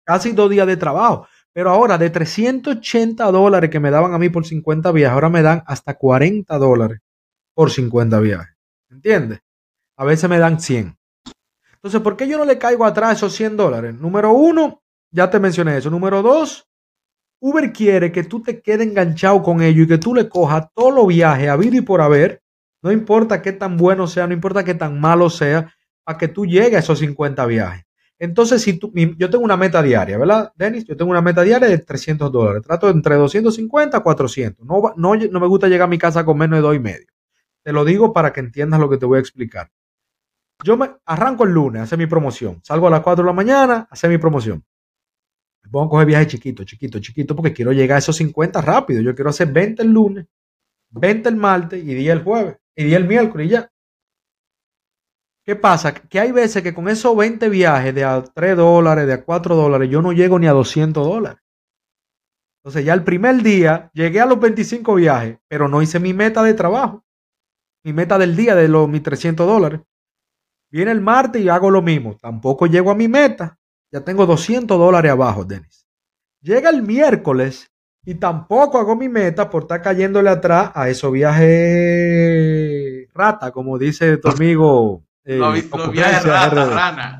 [0.05, 1.27] casi dos días de trabajo.
[1.55, 5.41] Pero ahora de 380 dólares que me daban a mí por 50 viajes, ahora me
[5.41, 6.99] dan hasta 40 dólares
[7.55, 8.57] por 50 viajes.
[8.91, 9.41] ¿Entiendes?
[9.97, 10.99] A veces me dan 100.
[11.77, 13.95] Entonces, ¿por qué yo no le caigo atrás esos 100 dólares?
[13.95, 15.91] Número uno, ya te mencioné eso.
[15.91, 16.69] Número dos,
[17.41, 20.93] Uber quiere que tú te quedes enganchado con ellos y que tú le cojas todos
[20.93, 22.43] los viajes a vida y por haber,
[22.83, 26.47] no importa qué tan bueno sea, no importa qué tan malo sea, para que tú
[26.47, 27.85] llegues a esos 50 viajes.
[28.25, 30.87] Entonces, si tú, yo tengo una meta diaria, ¿verdad, Denis?
[30.87, 32.63] Yo tengo una meta diaria de 300 dólares.
[32.63, 34.67] Trato entre 250 a 400.
[34.67, 37.07] No, no, no me gusta llegar a mi casa con menos de dos y medio.
[37.63, 39.71] Te lo digo para que entiendas lo que te voy a explicar.
[40.65, 42.61] Yo me arranco el lunes a hacer mi promoción.
[42.63, 44.65] Salgo a las 4 de la mañana a hacer mi promoción.
[45.63, 49.03] Me pongo a coger viajes chiquito, chiquito, chiquito, porque quiero llegar a esos 50 rápido.
[49.03, 50.27] Yo quiero hacer 20 el lunes,
[50.91, 53.71] 20 el martes y 10 el jueves y 10 el miércoles y ya.
[55.45, 55.93] ¿Qué pasa?
[55.93, 59.55] Que hay veces que con esos 20 viajes de a 3 dólares, de a 4
[59.55, 61.41] dólares, yo no llego ni a 200 dólares.
[62.63, 66.43] Entonces ya el primer día llegué a los 25 viajes, pero no hice mi meta
[66.43, 67.05] de trabajo.
[67.85, 69.83] Mi meta del día de los mis 300 dólares.
[70.71, 72.17] Viene el martes y hago lo mismo.
[72.17, 73.59] Tampoco llego a mi meta.
[73.93, 75.87] Ya tengo 200 dólares abajo, Denis.
[76.41, 77.71] Llega el miércoles
[78.07, 84.17] y tampoco hago mi meta por estar cayéndole atrás a esos viajes rata, como dice
[84.17, 85.05] tu amigo.
[85.25, 87.19] Eh, los, viajes rata, rana.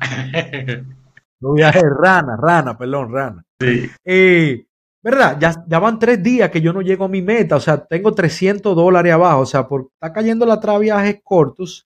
[1.39, 3.45] los viajes rana, rana, perdón, rana.
[3.59, 3.89] Sí.
[4.03, 4.65] Eh,
[5.01, 5.37] ¿Verdad?
[5.39, 8.13] Ya, ya, van tres días que yo no llego a mi meta, o sea, tengo
[8.13, 11.87] 300 dólares abajo, o sea, por estar cayendo atrás a viajes cortos,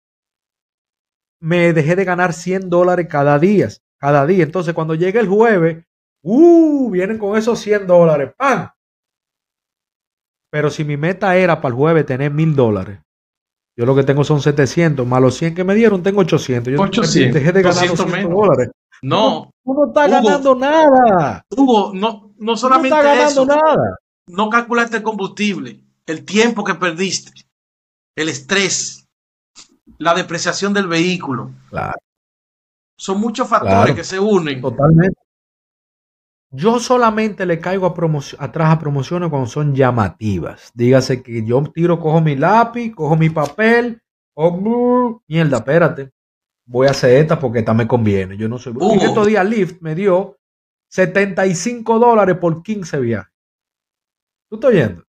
[1.40, 3.68] me dejé de ganar 100 dólares cada día
[4.02, 4.42] cada día.
[4.42, 5.84] Entonces, cuando llega el jueves,
[6.22, 6.90] ¡uh!
[6.90, 8.68] Vienen con esos 100 dólares, ¡pam!
[10.50, 12.98] Pero si mi meta era para el jueves tener mil dólares,
[13.76, 16.72] yo lo que tengo son 700, más los 100 que me dieron, tengo 800.
[16.72, 18.70] Yo 800, dejé de ganar 200 dólares.
[19.02, 19.50] No.
[19.64, 21.44] Tú no estás ganando nada.
[21.56, 23.96] Hugo, no, no solamente no ganando eso, nada.
[24.26, 27.32] No calculaste el combustible, el tiempo que perdiste,
[28.14, 29.08] el estrés,
[29.98, 31.50] la depreciación del vehículo.
[31.70, 31.98] Claro.
[32.96, 34.60] Son muchos factores que se unen.
[34.60, 35.21] Totalmente.
[36.54, 40.70] Yo solamente le caigo a atrás a promociones cuando son llamativas.
[40.74, 44.02] Dígase que yo tiro, cojo mi lápiz, cojo mi papel,
[44.34, 46.12] oh, mierda, espérate.
[46.66, 48.36] Voy a hacer esta porque esta me conviene.
[48.36, 48.74] Yo no soy.
[48.76, 48.98] Uh.
[49.00, 50.38] estos días Lyft me dio
[50.88, 53.32] 75 dólares por 15 viajes.
[54.50, 55.04] ¿Tú estás oyendo?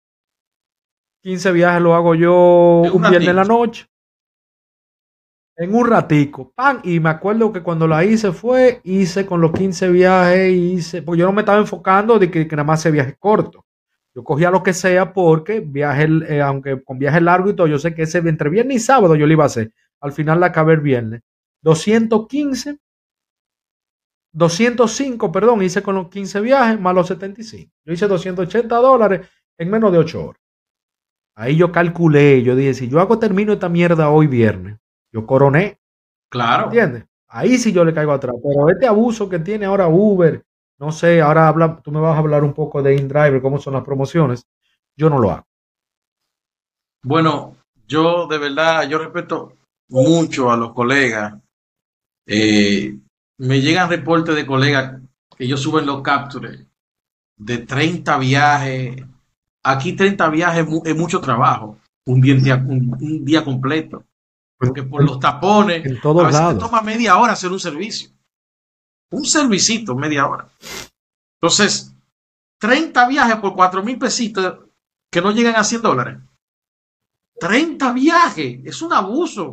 [1.23, 3.90] 15 viajes lo hago yo un viernes en la noche
[5.58, 9.52] en un ratico, pan, y me acuerdo que cuando la hice fue, hice con los
[9.52, 13.16] 15 viajes, hice, porque yo no me estaba enfocando de que, nada más se viaje
[13.20, 13.66] corto.
[14.14, 17.80] Yo cogía lo que sea porque viaje, eh, aunque con viaje largo y todo, yo
[17.80, 19.72] sé que ese entre viernes y sábado yo lo iba a hacer.
[20.02, 21.22] Al final la acabé el viernes.
[21.62, 22.80] 215,
[24.34, 27.72] 205, perdón, hice con los 15 viajes más los 75.
[27.86, 30.42] Yo hice 280 dólares en menos de 8 horas.
[31.36, 34.78] Ahí yo calculé, yo dije, si yo hago termino esta mierda hoy viernes,
[35.12, 35.80] yo coroné.
[36.30, 36.65] Claro.
[36.65, 37.06] ¿Entiendes?
[37.28, 38.36] Ahí sí yo le caigo atrás.
[38.43, 40.43] Pero este abuso que tiene ahora Uber,
[40.80, 43.74] no sé, ahora habla, tú me vas a hablar un poco de InDriver, cómo son
[43.74, 44.45] las promociones.
[44.97, 45.45] Yo no lo hago.
[47.04, 47.56] Bueno,
[47.88, 49.58] yo de verdad, yo respeto
[49.89, 51.36] mucho a los colegas.
[52.26, 52.97] Eh,
[53.38, 55.02] me llegan reportes de colegas
[55.36, 56.65] que ellos suben los captures
[57.38, 59.04] de 30 viajes.
[59.63, 64.04] Aquí 30 viajes es mucho trabajo, un día, un día completo.
[64.62, 66.54] Porque por los tapones, en todos a veces lados.
[66.54, 68.12] te toma media hora hacer un servicio.
[69.10, 70.50] Un servicito, media hora.
[71.41, 71.95] Entonces,
[72.60, 74.60] 30 viajes por 4 mil pesitos
[75.12, 76.19] que no llegan a 100 dólares.
[77.39, 79.52] 30 viajes, es un abuso.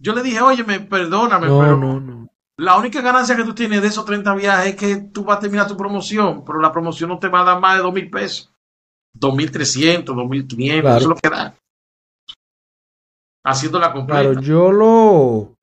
[0.00, 2.28] Yo le dije, oye, perdóname, pero no, no.
[2.56, 5.40] la única ganancia que tú tienes de esos 30 viajes es que tú vas a
[5.40, 8.10] terminar tu promoción, pero la promoción no te va a dar más de 2 mil
[8.10, 8.52] pesos.
[9.16, 11.54] 2.300, 2.500, eso es lo que da
[13.48, 14.22] haciéndola completa.
[14.22, 15.58] Claro, yo lo.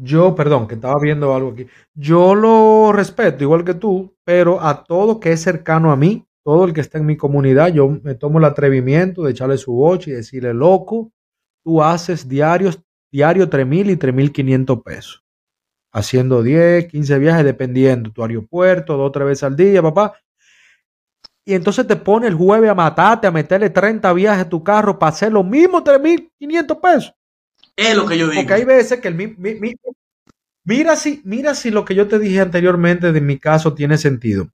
[0.00, 1.66] Yo, perdón, que estaba viendo algo aquí.
[1.94, 6.64] Yo lo respeto, igual que tú, pero a todo que es cercano a mí, todo
[6.64, 10.12] el que está en mi comunidad, yo me tomo el atrevimiento de echarle su boche
[10.12, 11.10] y decirle, loco,
[11.64, 15.24] tú haces diarios, diario 3.000 y 3.500 pesos.
[15.92, 20.14] Haciendo 10, 15 viajes, dependiendo tu aeropuerto, dos o tres veces al día, papá.
[21.48, 24.98] Y entonces te pone el jueves a matarte, a meterle 30 viajes a tu carro
[24.98, 27.14] para hacer lo mismo 3.500 pesos.
[27.74, 28.42] Es lo que yo digo.
[28.42, 29.34] Porque hay veces que el mi,
[30.62, 34.50] mira si, mira si lo que yo te dije anteriormente de mi caso tiene sentido.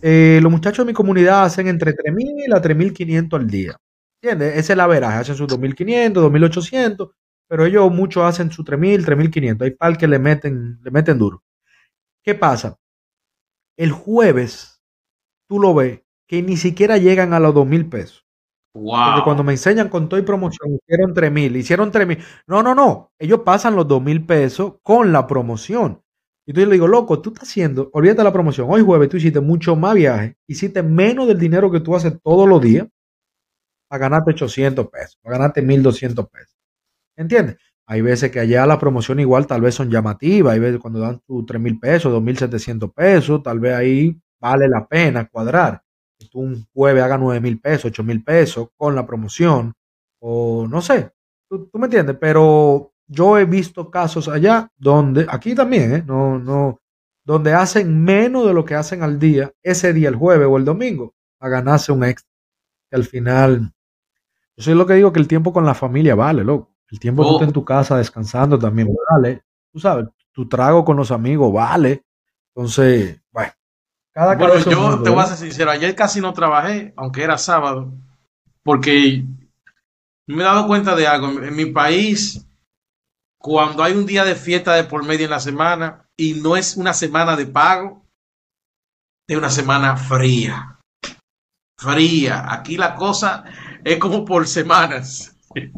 [0.00, 3.76] Eh, los muchachos de mi comunidad hacen entre 3.000 a 3.500 al día.
[4.22, 4.58] ¿Entiendes?
[4.58, 5.18] Esa es la veraje.
[5.18, 7.10] Hacen sus 2.500, 2.800,
[7.48, 9.60] pero ellos muchos hacen sus 3.000, 3.500.
[9.62, 11.42] Hay par que le meten, le meten duro.
[12.22, 12.78] ¿Qué pasa?
[13.76, 14.80] El jueves,
[15.48, 18.24] tú lo ves, que ni siquiera llegan a los 2.000 pesos.
[18.72, 22.22] Porque cuando me enseñan con todo y promoción, hicieron 3.000, hicieron 3.000.
[22.46, 23.12] No, no, no.
[23.18, 26.02] Ellos pasan los 2.000 pesos con la promoción.
[26.46, 28.68] Y tú le digo, loco, tú estás haciendo, olvídate de la promoción.
[28.70, 32.48] Hoy jueves tú hiciste mucho más viaje, hiciste menos del dinero que tú haces todos
[32.48, 32.86] los días
[33.90, 36.56] a ganarte 800 pesos, a ganarte 1200 pesos.
[37.16, 37.56] ¿Entiendes?
[37.86, 41.20] Hay veces que allá la promoción igual tal vez son llamativas, hay veces cuando dan
[41.26, 45.82] tus 3 mil pesos, 2.700 pesos, tal vez ahí vale la pena cuadrar.
[46.18, 49.74] Que tú un jueves hagas 9 mil pesos, 8 mil pesos con la promoción,
[50.20, 51.12] o no sé,
[51.48, 56.04] tú, me entiendes, pero yo he visto casos allá donde, aquí también, ¿eh?
[56.06, 56.80] no, no,
[57.24, 60.64] donde hacen menos de lo que hacen al día, ese día, el jueves o el
[60.64, 62.28] domingo, a ganarse un extra.
[62.90, 63.72] Que al final
[64.58, 66.74] yo soy lo que digo que el tiempo con la familia vale, loco.
[66.90, 69.44] El tiempo que tú en tu casa descansando también vale.
[69.70, 72.04] Tú sabes, tu trago con los amigos vale.
[72.52, 73.52] Entonces, bueno.
[74.18, 77.92] Cada bueno, yo te voy a ser sincero, ayer casi no trabajé, aunque era sábado,
[78.64, 79.22] porque
[80.26, 81.40] me he dado cuenta de algo.
[81.40, 82.44] En mi país,
[83.38, 86.76] cuando hay un día de fiesta de por medio en la semana y no es
[86.76, 88.04] una semana de pago,
[89.28, 90.80] es una semana fría.
[91.78, 92.52] Fría.
[92.52, 93.44] Aquí la cosa
[93.84, 95.36] es como por semanas.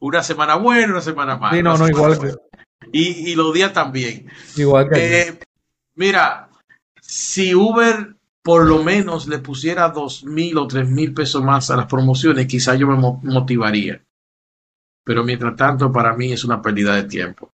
[0.00, 1.60] Una semana buena, una semana mala.
[1.60, 2.38] no, no, igual
[2.92, 4.30] y, los días también.
[4.56, 5.22] Igual que.
[5.22, 5.38] Eh,
[5.96, 6.47] mira,
[7.08, 11.76] si Uber por lo menos le pusiera dos mil o tres mil pesos más a
[11.76, 14.02] las promociones, quizá yo me motivaría.
[15.04, 17.52] Pero mientras tanto, para mí es una pérdida de tiempo.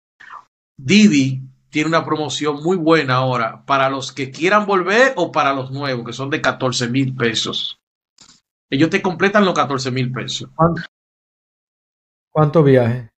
[0.77, 1.41] Didi
[1.71, 6.05] tiene una promoción muy buena ahora para los que quieran volver o para los nuevos,
[6.05, 7.81] que son de 14 mil pesos.
[8.71, 10.51] Ellos te completan los 14 mil pesos.
[12.33, 13.11] ¿Cuánto, viaje?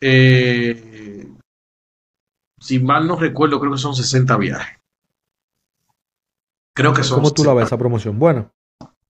[0.00, 1.28] Eh,
[2.60, 4.79] si mal no recuerdo, creo que son 60 viajes.
[6.80, 7.18] Creo que son.
[7.18, 8.18] ¿Cómo tú la ves esa promoción?
[8.18, 8.50] Buena.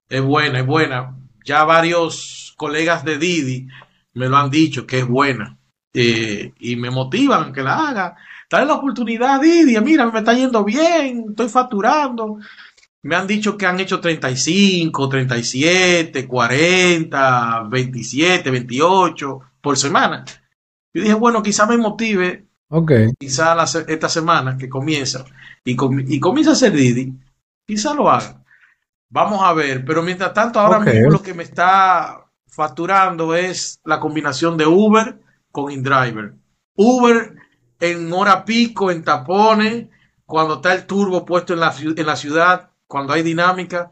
[0.09, 1.17] Es buena, es buena.
[1.45, 3.69] Ya varios colegas de Didi
[4.15, 5.59] me lo han dicho que es buena.
[5.93, 8.17] Eh, y me motivan que la haga.
[8.51, 9.81] Dale la oportunidad, Didi.
[9.81, 12.39] Mira, me está yendo bien, estoy facturando
[13.03, 20.25] me han dicho que han hecho 35, 37, 40, 27, 28 por semana.
[20.93, 23.13] Yo dije, bueno, quizá me motive, okay.
[23.19, 23.57] quizá
[23.87, 25.25] esta semana que comienza
[25.65, 27.15] y, comienza a ser Didi,
[27.71, 28.43] quizá lo haga.
[29.09, 33.99] Vamos a ver, pero mientras tanto, ahora mismo lo que me está facturando es la
[33.99, 36.35] combinación de Uber con InDriver.
[36.75, 37.37] Uber
[37.81, 39.89] en hora pico, en tapones,
[40.27, 43.91] cuando está el turbo puesto en la, en la ciudad, cuando hay dinámica,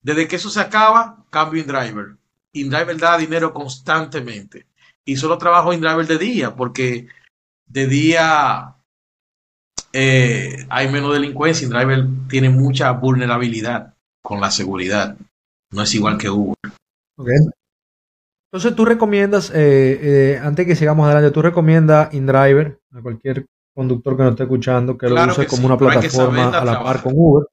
[0.00, 2.16] desde que eso se acaba, cambio InDriver.
[2.52, 4.66] InDriver da dinero constantemente.
[5.04, 7.08] Y solo trabajo InDriver de día, porque
[7.66, 8.76] de día
[9.94, 11.66] eh, hay menos delincuencia.
[11.66, 15.16] InDriver tiene mucha vulnerabilidad con la seguridad.
[15.70, 16.56] No es igual que Uber.
[18.52, 24.16] Entonces tú recomiendas, eh, eh, antes que sigamos adelante, tú recomiendas InDriver a cualquier conductor
[24.16, 27.48] que nos esté escuchando que lo use como una plataforma a la par con Uber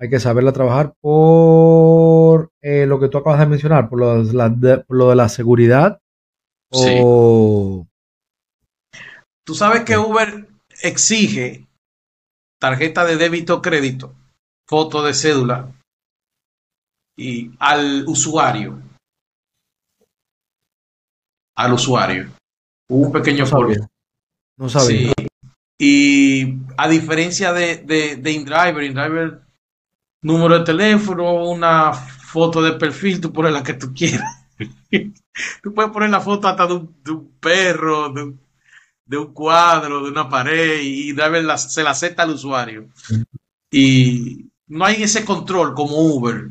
[0.00, 5.14] hay que saberla trabajar por eh, lo que tú acabas de mencionar, por lo de
[5.14, 6.00] la, seguridad.
[6.70, 7.86] O...
[9.44, 10.48] Tú sabes que Uber
[10.82, 11.66] exige
[12.58, 14.14] tarjeta de débito o crédito,
[14.66, 15.72] foto de cédula
[17.16, 18.80] y al usuario.
[21.56, 22.30] Al usuario.
[22.88, 23.88] Un pequeño no
[24.56, 25.12] No sabía.
[25.78, 29.40] Y a diferencia de, de, de InDriver, InDriver
[30.22, 34.46] número de teléfono, una foto de perfil, tú pones la que tú quieras.
[35.62, 38.40] tú puedes poner la foto hasta de un, perro, de un,
[39.32, 42.88] cuadro, de una pared y la, se la acepta al usuario.
[43.70, 46.48] Y no hay ese control como Uber.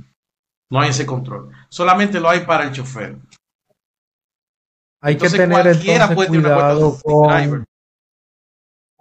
[0.69, 1.51] No hay ese control.
[1.69, 3.17] Solamente lo hay para el chofer.
[5.01, 7.65] Hay que tener entonces cuidado con...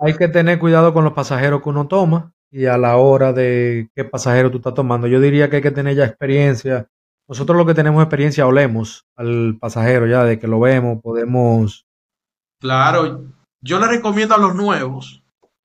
[0.00, 3.90] Hay que tener cuidado con los pasajeros que uno toma y a la hora de
[3.94, 5.08] qué pasajero tú estás tomando.
[5.08, 6.88] Yo diría que hay que tener ya experiencia.
[7.26, 11.84] Nosotros lo que tenemos experiencia olemos al pasajero ya, de que lo vemos, podemos...
[12.60, 13.24] Claro,
[13.60, 15.22] yo le recomiendo a los nuevos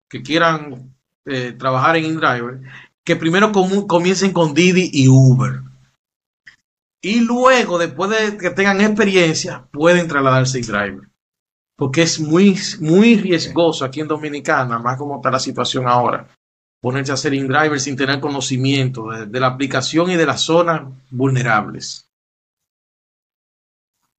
[0.10, 2.62] que quieran eh, trabajar en InDriver
[3.04, 5.62] que primero comiencen con Didi y Uber.
[7.02, 11.10] Y luego, después de que tengan experiencia, pueden trasladarse a InDriver.
[11.76, 16.30] Porque es muy, muy riesgoso aquí en Dominicana, más como está la situación ahora
[16.84, 22.10] ponerse a hacer InDriver sin tener conocimiento de, la aplicación y de las zonas vulnerables.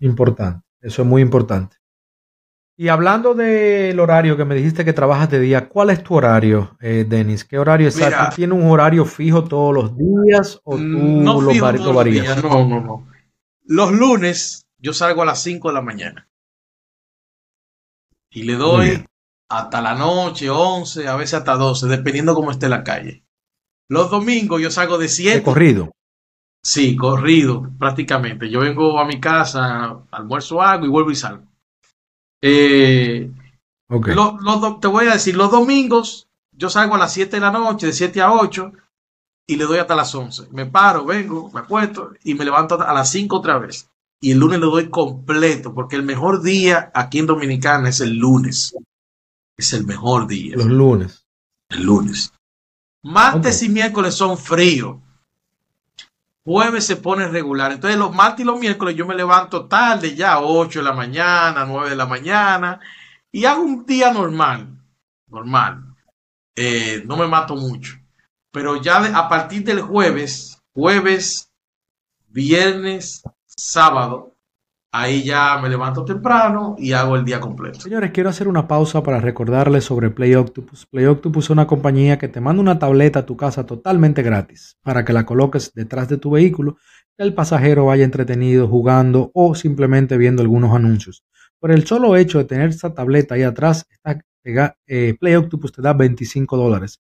[0.01, 1.77] Importante, eso es muy importante.
[2.77, 6.77] Y hablando del horario que me dijiste que trabajas de día, ¿cuál es tu horario,
[6.81, 7.45] eh, Denis?
[7.45, 8.35] ¿Qué horario exacto?
[8.35, 12.43] ¿Tienes un horario fijo todos los días o tú no lo varías?
[12.43, 13.07] no, no, no.
[13.66, 16.29] Los lunes yo salgo a las 5 de la mañana
[18.29, 19.05] y le doy
[19.49, 23.25] hasta la noche, 11, a veces hasta 12, dependiendo cómo esté la calle.
[23.89, 25.43] Los domingos yo salgo de 7.
[25.43, 25.93] corrido?
[26.61, 28.51] Sí, corrido, prácticamente.
[28.51, 31.53] Yo vengo a mi casa, almuerzo algo y vuelvo y salgo.
[32.47, 33.30] Eh,
[34.80, 37.92] te voy a decir, los domingos yo salgo a las 7 de la noche, de
[37.92, 38.72] 7 a 8,
[39.47, 40.49] y le doy hasta las 11.
[40.51, 43.88] Me paro, vengo, me acuesto y me levanto a las 5 otra vez.
[44.20, 48.16] Y el lunes le doy completo, porque el mejor día aquí en Dominicana es el
[48.16, 48.74] lunes
[49.57, 50.57] es el mejor día.
[50.57, 51.26] Los lunes.
[51.68, 52.32] El lunes.
[53.03, 54.99] Martes y miércoles son fríos.
[56.45, 57.72] Jueves se pone regular.
[57.72, 61.64] Entonces los martes y los miércoles yo me levanto tarde, ya 8 de la mañana,
[61.64, 62.80] 9 de la mañana,
[63.32, 64.78] y hago un día normal.
[65.26, 65.97] Normal.
[66.55, 67.95] Eh, no me mato mucho.
[68.51, 71.51] Pero ya a partir del jueves, jueves,
[72.28, 74.34] viernes, sábado,
[74.97, 77.80] Ahí ya me levanto temprano y hago el día completo.
[77.80, 80.86] Señores, quiero hacer una pausa para recordarles sobre Play Octopus.
[80.86, 84.78] Play Octopus es una compañía que te manda una tableta a tu casa totalmente gratis
[84.84, 86.76] para que la coloques detrás de tu vehículo
[87.18, 91.24] y el pasajero vaya entretenido jugando o simplemente viendo algunos anuncios.
[91.59, 93.88] Por el solo hecho de tener esa tableta ahí atrás,
[94.45, 97.01] eh, Play Octopus te da 25 dólares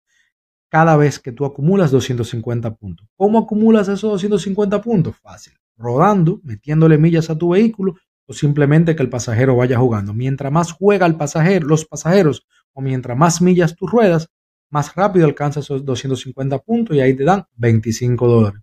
[0.68, 3.08] cada vez que tú acumulas 250 puntos.
[3.16, 5.16] ¿Cómo acumulas esos 250 puntos?
[5.16, 7.94] Fácil rodando, metiéndole millas a tu vehículo
[8.26, 10.12] o simplemente que el pasajero vaya jugando.
[10.12, 14.28] Mientras más juega el pasajero, los pasajeros o mientras más millas tú ruedas,
[14.70, 18.60] más rápido alcanzas esos 250 puntos y ahí te dan 25 dólares.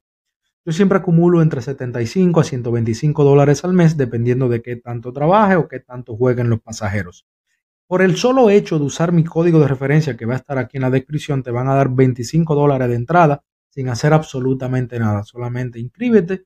[0.63, 5.55] Yo siempre acumulo entre 75 a 125 dólares al mes dependiendo de qué tanto trabaje
[5.55, 7.25] o qué tanto jueguen los pasajeros.
[7.87, 10.77] Por el solo hecho de usar mi código de referencia que va a estar aquí
[10.77, 15.23] en la descripción, te van a dar 25 dólares de entrada sin hacer absolutamente nada.
[15.23, 16.45] Solamente inscríbete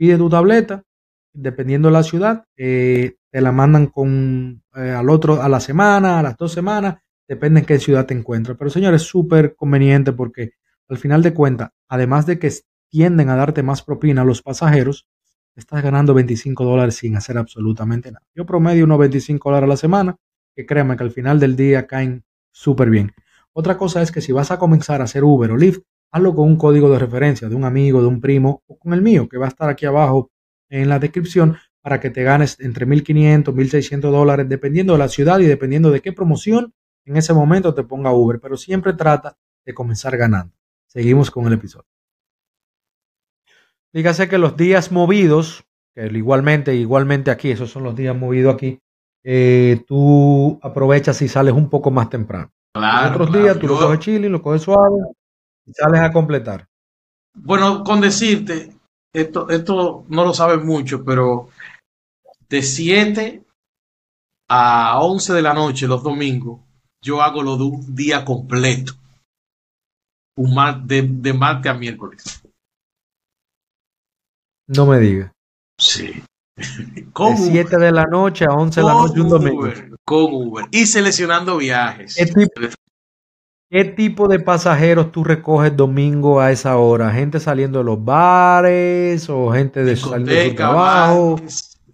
[0.00, 0.82] pide tu tableta,
[1.30, 6.20] dependiendo de la ciudad, eh, te la mandan con eh, al otro a la semana,
[6.20, 6.96] a las dos semanas,
[7.28, 8.56] depende en qué ciudad te encuentras.
[8.56, 10.52] Pero señores, es súper conveniente porque
[10.88, 12.50] al final de cuentas, además de que
[12.88, 15.06] tienden a darte más propina a los pasajeros,
[15.54, 18.24] estás ganando 25 dólares sin hacer absolutamente nada.
[18.34, 20.16] Yo promedio unos 25 dólares a la semana,
[20.56, 23.12] que créanme que al final del día caen súper bien.
[23.52, 25.82] Otra cosa es que si vas a comenzar a hacer Uber o Lyft,
[26.12, 29.02] hazlo con un código de referencia de un amigo, de un primo o con el
[29.02, 30.30] mío, que va a estar aquí abajo
[30.68, 35.38] en la descripción para que te ganes entre 1.500, 1.600 dólares, dependiendo de la ciudad
[35.40, 36.74] y dependiendo de qué promoción
[37.06, 40.54] en ese momento te ponga Uber, pero siempre trata de comenzar ganando.
[40.86, 41.86] Seguimos con el episodio.
[43.92, 48.80] Dígase que los días movidos, que igualmente, igualmente aquí, esos son los días movidos aquí,
[49.24, 52.52] eh, tú aprovechas y sales un poco más temprano.
[52.72, 54.96] Claro, otros días tú lo coges chilling, lo coges suave,
[55.72, 56.66] sales a completar.
[57.34, 58.76] Bueno, con decirte,
[59.14, 61.48] esto, esto no lo sabes mucho, pero
[62.48, 63.44] de 7
[64.48, 66.60] a 11 de la noche los domingos,
[67.02, 68.94] yo hago lo de un día completo.
[70.36, 70.54] Un
[70.86, 72.42] de, de martes a miércoles.
[74.68, 75.32] No me digas.
[75.78, 76.22] Sí.
[77.12, 79.68] Con de 7 de la noche a 11 de la noche un domingo.
[80.04, 80.66] con Uber.
[80.70, 82.16] Y seleccionando viajes.
[83.70, 87.12] ¿Qué tipo de pasajeros tú recoges domingo a esa hora?
[87.12, 91.40] ¿Gente saliendo de los bares o gente de, saliendo de su trabajo?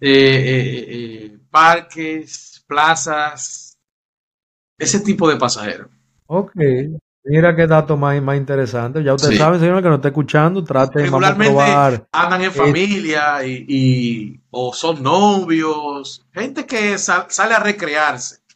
[0.01, 3.77] Eh, eh, eh, parques, plazas,
[4.75, 5.87] ese tipo de pasajeros.
[6.25, 6.51] Ok,
[7.23, 9.03] mira qué dato más, más interesante.
[9.03, 12.07] Ya ustedes saben, señor, que no está escuchando, trate de probar.
[12.11, 18.46] Andan en familia y, o son novios, gente que sale a recrearse.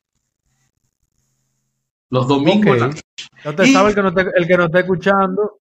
[2.11, 2.77] Los domingos.
[3.43, 3.73] Okay.
[3.73, 5.59] El que no, está escuchando.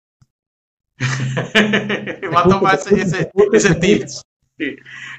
[2.34, 4.22] Va a tomarse ese, ese tips.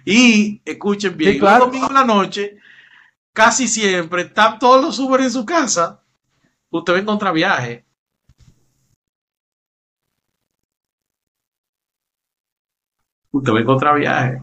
[0.05, 1.59] Y escuchen bien, sí, claro.
[1.59, 2.57] los domingos en la noche,
[3.31, 6.03] casi siempre, están todos los Uber en su casa.
[6.69, 7.85] Usted va a encontrar viaje.
[13.31, 14.41] Usted va a encontrar viaje.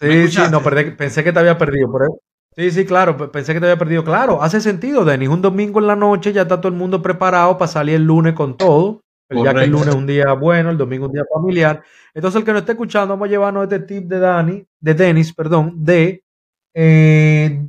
[0.00, 2.20] Sí, sí, no, perdé, pensé que te había perdido por.
[2.56, 4.04] Sí, sí, claro, pensé que te había perdido.
[4.04, 5.28] Claro, hace sentido, Denis.
[5.28, 8.34] Un domingo en la noche ya está todo el mundo preparado para salir el lunes
[8.34, 9.00] con todo.
[9.30, 11.82] Ya que el lunes es un día bueno, el domingo es un día familiar.
[12.12, 15.32] Entonces, el que nos esté escuchando, vamos a llevarnos este tip de Dani, de Denis,
[15.32, 16.22] perdón, de
[16.74, 17.66] eh,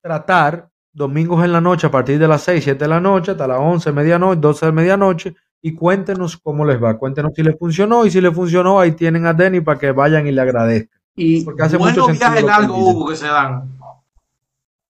[0.00, 3.46] tratar domingos en la noche a partir de las 6, 7 de la noche hasta
[3.46, 6.96] las 11, medianoche, 12 de medianoche y cuéntenos cómo les va.
[6.96, 10.26] Cuéntenos si les funcionó y si les funcionó, ahí tienen a Denis para que vayan
[10.26, 11.00] y le agradezcan.
[11.16, 13.70] Y Porque hace buenos viajes largos, Hugo, que se dan.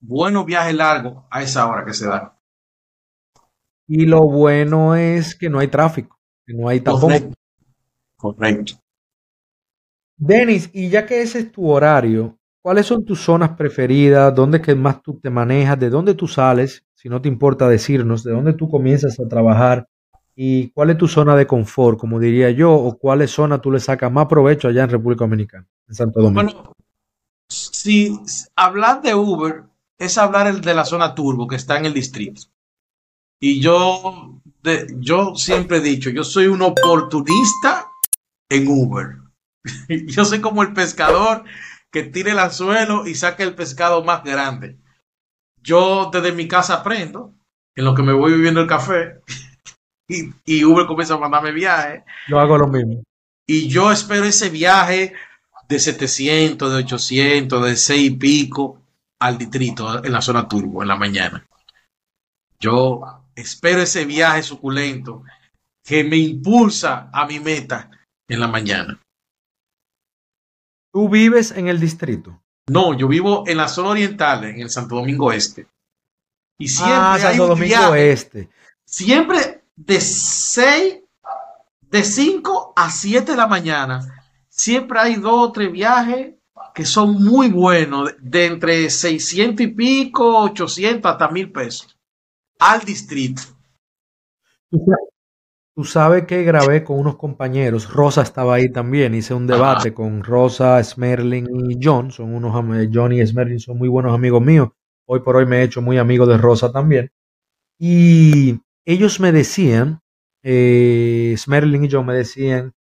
[0.06, 2.30] Buenos viajes largos a esa hora que se dan.
[3.86, 7.34] Y lo bueno es que no hay tráfico, que no hay tapón.
[8.16, 8.74] Correcto.
[10.16, 14.34] Denis, y ya que ese es tu horario, ¿cuáles son tus zonas preferidas?
[14.34, 15.78] ¿Dónde que más tú te manejas?
[15.80, 16.84] ¿De dónde tú sales?
[16.92, 19.88] Si no te importa decirnos, ¿de dónde tú comienzas a trabajar?
[20.36, 22.72] ¿Y cuál es tu zona de confort, como diría yo?
[22.72, 26.42] ¿O cuál zona tú le sacas más provecho allá en República Dominicana, en Santo Domingo?
[26.42, 26.72] Bueno,
[27.48, 28.18] si
[28.54, 29.64] hablar de Uber
[30.04, 32.42] es hablar de la zona turbo que está en el distrito.
[33.40, 34.40] Y yo,
[34.96, 37.90] yo siempre he dicho, yo soy un oportunista
[38.48, 39.18] en Uber.
[40.06, 41.44] yo soy como el pescador
[41.90, 44.78] que tire el anzuelo y saque el pescado más grande.
[45.62, 47.34] Yo desde mi casa aprendo,
[47.74, 49.20] en lo que me voy viviendo el café,
[50.08, 52.02] y, Uber comienza a mandarme viajes.
[52.28, 53.02] Yo hago lo mismo.
[53.46, 55.12] Y yo espero ese viaje
[55.68, 58.83] de 700, de 800, de 6 y pico
[59.24, 61.46] al distrito en la zona turbo en la mañana.
[62.60, 65.22] Yo espero ese viaje suculento
[65.82, 67.90] que me impulsa a mi meta
[68.28, 69.00] en la mañana.
[70.92, 72.38] ¿Tú vives en el distrito?
[72.68, 75.66] No, yo vivo en la zona oriental, en el Santo Domingo Este.
[76.58, 78.50] Y siempre ah, Santo Domingo Este.
[78.84, 81.00] Siempre de 6,
[81.80, 84.00] de 5 a 7 de la mañana,
[84.50, 86.34] siempre hay dos o tres viajes
[86.74, 91.98] que son muy buenos, de, entre 600 y pico, 800 hasta 1000 pesos,
[92.58, 93.42] al distrito.
[95.76, 100.22] Tú sabes que grabé con unos compañeros, Rosa estaba ahí también, hice un debate con
[100.24, 102.52] Rosa, Smerling y John, son unos
[102.92, 104.68] John y Smerling son muy buenos amigos míos.
[105.06, 107.10] Hoy por hoy me he hecho muy amigo de Rosa también.
[107.78, 110.00] Y ellos me decían,
[110.42, 112.72] eh, Smerling y yo me decían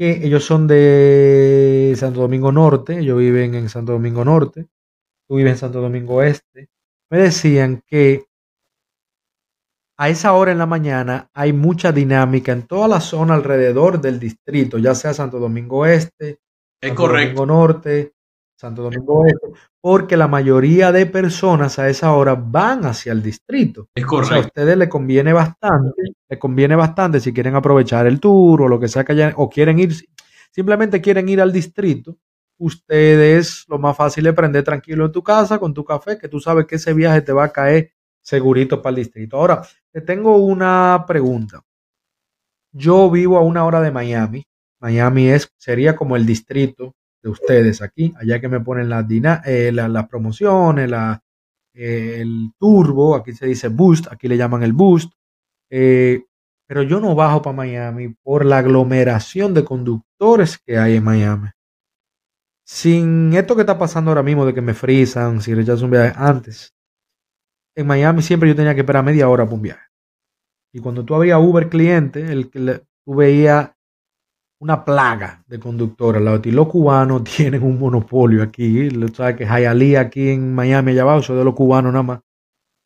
[0.00, 4.66] que ellos son de Santo Domingo Norte, ellos viven en Santo Domingo Norte,
[5.28, 6.70] tú vives en Santo Domingo Este.
[7.10, 8.24] Me decían que
[9.98, 14.18] a esa hora en la mañana hay mucha dinámica en toda la zona alrededor del
[14.18, 16.40] distrito, ya sea Santo Domingo Este,
[16.82, 18.14] Santo Domingo Norte,
[18.60, 23.88] Santo Domingo Este, porque la mayoría de personas a esa hora van hacia el distrito.
[23.94, 24.34] Es correcto.
[24.34, 28.78] a ustedes les conviene bastante, les conviene bastante si quieren aprovechar el tour o lo
[28.78, 29.94] que sea que hayan, o quieren ir,
[30.50, 32.18] simplemente quieren ir al distrito.
[32.58, 36.38] Ustedes lo más fácil es prender tranquilo en tu casa con tu café, que tú
[36.38, 39.38] sabes que ese viaje te va a caer segurito para el distrito.
[39.38, 41.62] Ahora, te tengo una pregunta.
[42.72, 44.44] Yo vivo a una hora de Miami.
[44.80, 49.06] Miami es, sería como el distrito de ustedes aquí, allá que me ponen las,
[49.44, 51.22] eh, las promociones, la,
[51.74, 55.12] eh, el turbo, aquí se dice boost, aquí le llaman el boost,
[55.70, 56.24] eh,
[56.66, 61.48] pero yo no bajo para Miami por la aglomeración de conductores que hay en Miami.
[62.64, 66.12] Sin esto que está pasando ahora mismo de que me frisan, si rechazo un viaje
[66.16, 66.74] antes,
[67.74, 69.86] en Miami siempre yo tenía que esperar media hora para un viaje.
[70.72, 73.72] Y cuando tú había Uber cliente, el que tú veías
[74.60, 76.22] una plaga de conductores.
[76.22, 78.88] Los cubanos tienen un monopolio aquí.
[79.14, 82.20] ¿Sabes que Hialeah aquí en Miami, allá abajo, de los cubanos nada más.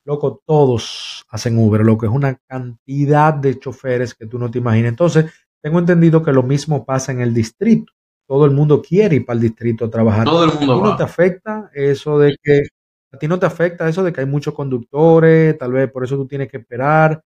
[0.06, 4.58] Loco, todos hacen Uber, lo que es una cantidad de choferes que tú no te
[4.58, 4.90] imaginas.
[4.90, 7.92] Entonces, tengo entendido que lo mismo pasa en el distrito.
[8.28, 10.24] Todo el mundo quiere ir para el distrito a trabajar.
[10.24, 10.74] Todo el mundo.
[10.74, 12.64] ¿A ti no te afecta eso de que
[13.12, 16.16] a ti no te afecta eso de que hay muchos conductores, tal vez por eso
[16.16, 17.22] tú tienes que esperar,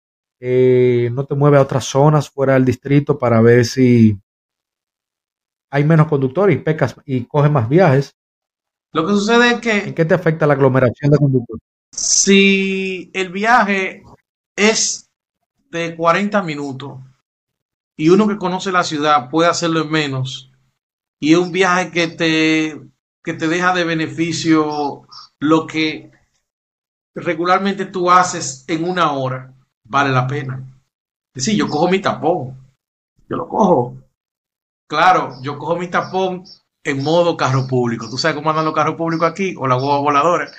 [0.40, 4.16] eh, no te mueves a otras zonas fuera del distrito para ver si
[5.72, 8.14] hay menos conductores y pecas y coges más viajes.
[8.92, 9.78] Lo que sucede es que...
[9.78, 11.62] ¿En qué te afecta la aglomeración de conductores?
[11.90, 14.02] Si el viaje
[14.54, 15.10] es
[15.70, 17.00] de 40 minutos
[17.96, 20.52] y uno que conoce la ciudad puede hacerlo en menos
[21.18, 22.82] y es un viaje que te,
[23.24, 25.08] que te deja de beneficio
[25.40, 26.10] lo que
[27.14, 29.54] regularmente tú haces en una hora,
[29.84, 30.62] vale la pena.
[31.34, 32.58] Es decir, yo cojo mi tapón,
[33.26, 34.01] yo lo cojo
[34.92, 36.44] Claro, yo cojo mi tapón
[36.84, 38.10] en modo carro público.
[38.10, 39.54] ¿Tú sabes cómo andan los carros públicos aquí?
[39.56, 40.52] O la hueva voladora.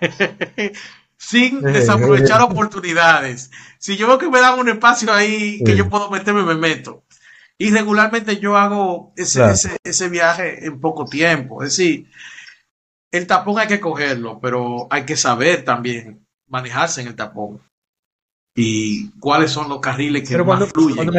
[1.16, 3.50] Sin desaprovechar oportunidades.
[3.80, 7.02] Si yo veo que me dan un espacio ahí que yo puedo meterme, me meto.
[7.58, 11.64] Y regularmente yo hago ese, ese, ese viaje en poco tiempo.
[11.64, 12.08] Es decir,
[13.10, 17.60] el tapón hay que cogerlo, pero hay que saber también manejarse en el tapón.
[18.54, 21.10] Y cuáles son los carriles que más fluyen.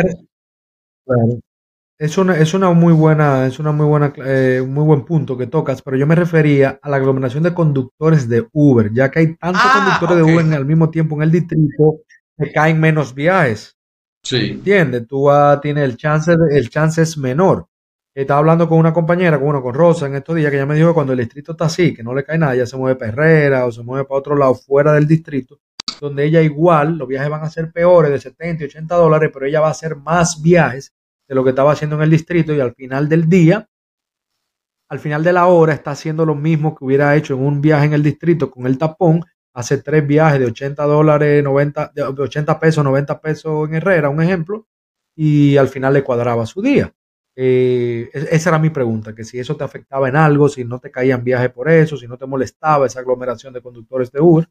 [2.03, 5.47] Es una, es una muy buena, es una muy buena, eh, muy buen punto que
[5.47, 9.35] tocas, pero yo me refería a la aglomeración de conductores de Uber, ya que hay
[9.37, 12.01] tantos ah, conductores de Uber al mismo tiempo en el distrito
[12.37, 13.77] que caen menos viajes.
[14.21, 14.49] Sí.
[14.51, 15.07] ¿Entiendes?
[15.07, 15.29] Tú
[15.61, 17.67] tienes el chance, el chance es menor.
[18.13, 20.89] Estaba hablando con una compañera, con, con Rosa en estos días, que ella me dijo
[20.89, 23.13] que cuando el distrito está así, que no le cae nada, ya se mueve para
[23.13, 25.61] Herrera o se mueve para otro lado fuera del distrito,
[26.01, 29.45] donde ella igual, los viajes van a ser peores de 70 y 80 dólares, pero
[29.45, 30.91] ella va a hacer más viajes
[31.27, 33.67] de lo que estaba haciendo en el distrito y al final del día,
[34.89, 37.85] al final de la hora, está haciendo lo mismo que hubiera hecho en un viaje
[37.85, 42.59] en el distrito con el tapón, hace tres viajes de 80 dólares, 90, de 80
[42.59, 44.67] pesos, 90 pesos en Herrera, un ejemplo,
[45.15, 46.93] y al final le cuadraba su día.
[47.35, 50.91] Eh, esa era mi pregunta, que si eso te afectaba en algo, si no te
[50.91, 54.47] caían viajes por eso, si no te molestaba esa aglomeración de conductores de Uber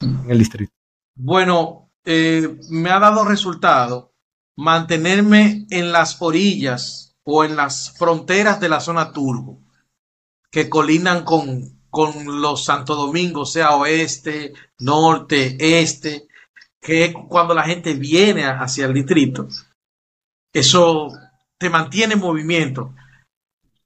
[0.00, 0.72] en el distrito.
[1.14, 4.13] Bueno, eh, me ha dado resultado
[4.56, 9.60] mantenerme en las orillas o en las fronteras de la zona turbo,
[10.50, 16.28] que colinan con, con los Santo Domingo, sea oeste, norte, este,
[16.80, 19.48] que cuando la gente viene hacia el distrito,
[20.52, 21.08] eso
[21.58, 22.94] te mantiene en movimiento.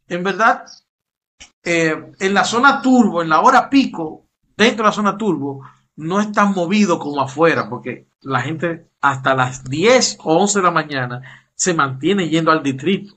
[0.09, 0.65] En verdad,
[1.63, 5.65] eh, en la zona turbo, en la hora pico, dentro de la zona turbo,
[5.97, 10.63] no es tan movido como afuera, porque la gente hasta las 10 o 11 de
[10.63, 13.17] la mañana se mantiene yendo al distrito,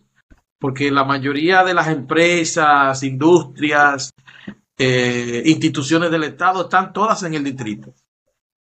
[0.60, 4.14] porque la mayoría de las empresas, industrias,
[4.78, 7.94] eh, instituciones del Estado están todas en el distrito.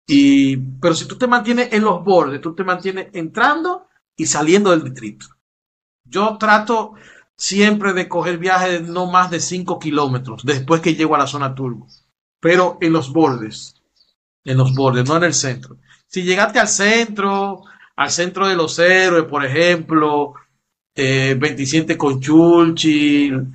[0.06, 4.70] Y, pero si tú te mantienes en los bordes, tú te mantienes entrando y saliendo
[4.70, 5.26] del distrito.
[6.04, 6.94] Yo trato
[7.36, 11.26] siempre de coger viajes de no más de 5 kilómetros después que llego a la
[11.26, 11.86] zona turbo,
[12.40, 13.74] pero en los bordes,
[14.44, 15.76] en los bordes, no en el centro.
[16.08, 17.62] Si llegaste al centro,
[17.96, 20.34] al centro de los héroes, por ejemplo,
[20.96, 23.52] 27 eh, con Churchill,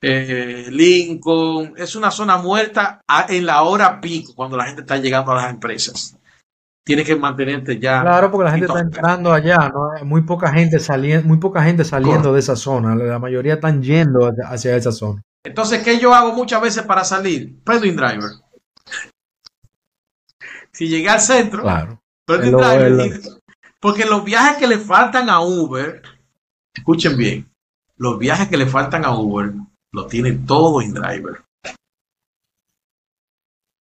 [0.00, 5.32] eh, Lincoln, es una zona muerta en la hora pico, cuando la gente está llegando
[5.32, 6.16] a las empresas.
[6.82, 8.00] Tienes que mantenerte ya.
[8.00, 10.04] Claro, porque la gente está entrando allá, ¿no?
[10.06, 12.94] Muy poca gente saliendo, muy poca gente saliendo de esa zona.
[12.94, 15.20] La mayoría están yendo hacia esa zona.
[15.44, 17.62] Entonces, ¿qué yo hago muchas veces para salir?
[17.62, 18.30] Prendo driver.
[20.80, 22.02] Si llegué al centro, claro.
[22.24, 26.00] porque los viajes que le faltan a Uber,
[26.74, 27.52] escuchen bien,
[27.98, 29.52] los viajes que le faltan a Uber
[29.92, 31.42] lo tiene todo InDriver.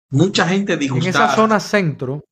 [0.09, 1.19] Mucha gente disgustada.
[1.19, 2.25] En esa zona centro,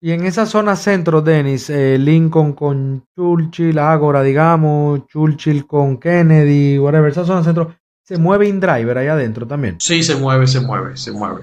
[0.00, 6.78] y en esa zona centro, Denis, eh, Lincoln con Churchill, Ágora, digamos, Churchill con Kennedy,
[6.78, 9.78] whatever, esa zona centro, ¿se mueve InDriver ahí adentro también?
[9.78, 11.42] Sí, se mueve, se mueve, se mueve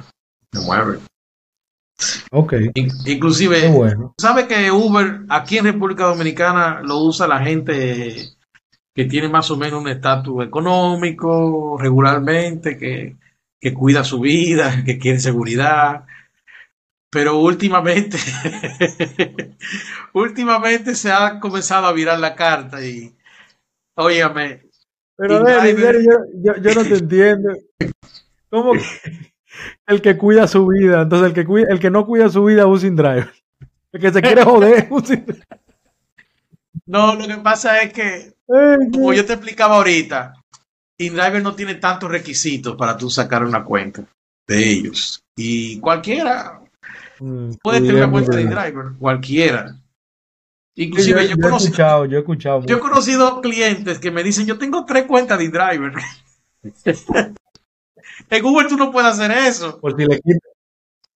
[0.54, 0.99] se mueve.
[2.32, 2.54] Ok.
[3.06, 4.14] inclusive, bueno.
[4.20, 8.30] ¿sabe que Uber aquí en República Dominicana lo usa la gente
[8.95, 13.16] que tiene más o menos un estatus económico regularmente, que,
[13.60, 16.06] que cuida su vida, que quiere seguridad?
[17.10, 18.18] Pero últimamente,
[20.14, 23.14] últimamente se ha comenzado a virar la carta y,
[23.95, 24.64] óyame.
[25.16, 27.54] Pero, yo, yo, yo no te entiendo.
[28.49, 28.74] ¿Cómo?
[29.88, 31.01] El que cuida su vida.
[31.04, 33.34] Entonces, el que, cuida, el que no cuida su vida usa driver
[33.91, 35.24] El que se quiere joder usa
[36.86, 38.34] No, lo que pasa es que,
[38.91, 40.34] como yo te explicaba ahorita,
[40.97, 44.04] InDriver no tiene tantos requisitos para tú sacar una cuenta
[44.47, 45.24] de ellos.
[45.36, 46.62] Y cualquiera
[47.20, 49.76] mm, puede tener una cuenta de InDriver, cualquiera.
[50.76, 52.66] Inclusive yo, he escuchado, yo he escuchado.
[52.66, 55.93] Yo he conocido clientes que me dicen, yo tengo tres cuentas de InDriver.
[58.30, 59.80] En Google tú no puedes hacer eso.
[59.80, 60.20] Por si le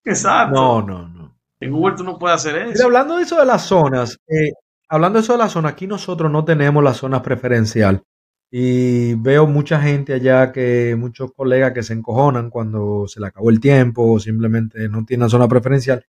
[0.04, 0.54] Exacto.
[0.54, 1.36] No, no, no.
[1.60, 2.84] En Google tú no puedes hacer eso.
[2.84, 4.52] hablando de eso de las zonas, eh,
[4.88, 8.02] hablando de eso de las zonas, aquí nosotros no tenemos la zona preferencial.
[8.50, 13.50] Y veo mucha gente allá que, muchos colegas que se encojonan cuando se le acabó
[13.50, 16.04] el tiempo o simplemente no tienen zona preferencial.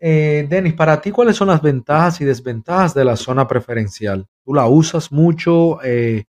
[0.00, 4.26] Eh, Denis, para ti, ¿cuáles son las ventajas y desventajas de la zona preferencial?
[4.44, 5.82] ¿Tú la usas mucho?
[5.84, 6.24] Eh,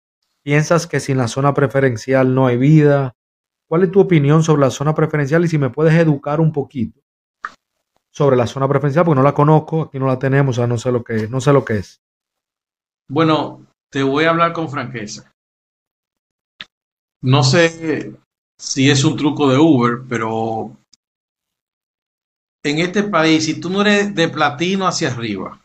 [0.42, 3.16] ¿Piensas que sin la zona preferencial no hay vida?
[3.68, 7.02] ¿Cuál es tu opinión sobre la zona preferencial y si me puedes educar un poquito
[8.12, 10.78] sobre la zona preferencial porque no la conozco, aquí no la tenemos, o sea, no
[10.78, 12.02] sé lo que no sé lo que es.
[13.10, 15.32] Bueno, te voy a hablar con franqueza.
[17.22, 18.16] No sé
[18.58, 20.78] si es un truco de Uber, pero
[22.64, 25.60] en este país, si tú no eres de platino hacia arriba,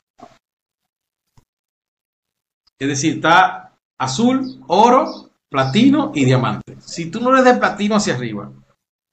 [2.81, 6.77] Es decir, está azul, oro, platino y diamante.
[6.81, 8.51] Si tú no eres de platino hacia arriba,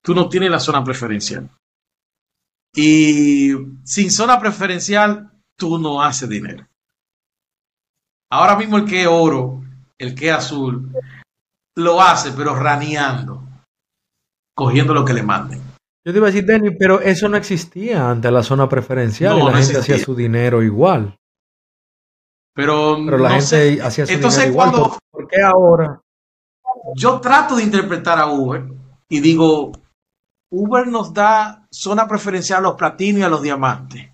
[0.03, 1.49] tú no tienes la zona preferencial.
[2.75, 6.67] Y sin zona preferencial, tú no haces dinero.
[8.29, 9.63] Ahora mismo el que es oro,
[9.97, 10.91] el que es azul,
[11.75, 13.43] lo hace, pero raneando,
[14.55, 15.61] cogiendo lo que le manden.
[16.05, 19.43] Yo te iba a decir, Denny, pero eso no existía ante la zona preferencial y
[19.43, 21.17] la gente hacía su dinero igual.
[22.53, 24.71] Pero, la gente hacía su dinero igual.
[25.11, 26.01] ¿Por qué ahora?
[26.95, 28.63] Yo trato de interpretar a Uber
[29.09, 29.71] y digo,
[30.49, 34.09] Uber nos da zona preferencial a los platinos y a los diamantes.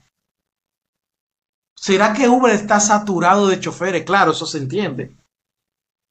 [1.75, 4.05] ¿Será que Uber está saturado de choferes?
[4.05, 5.15] Claro, eso se entiende.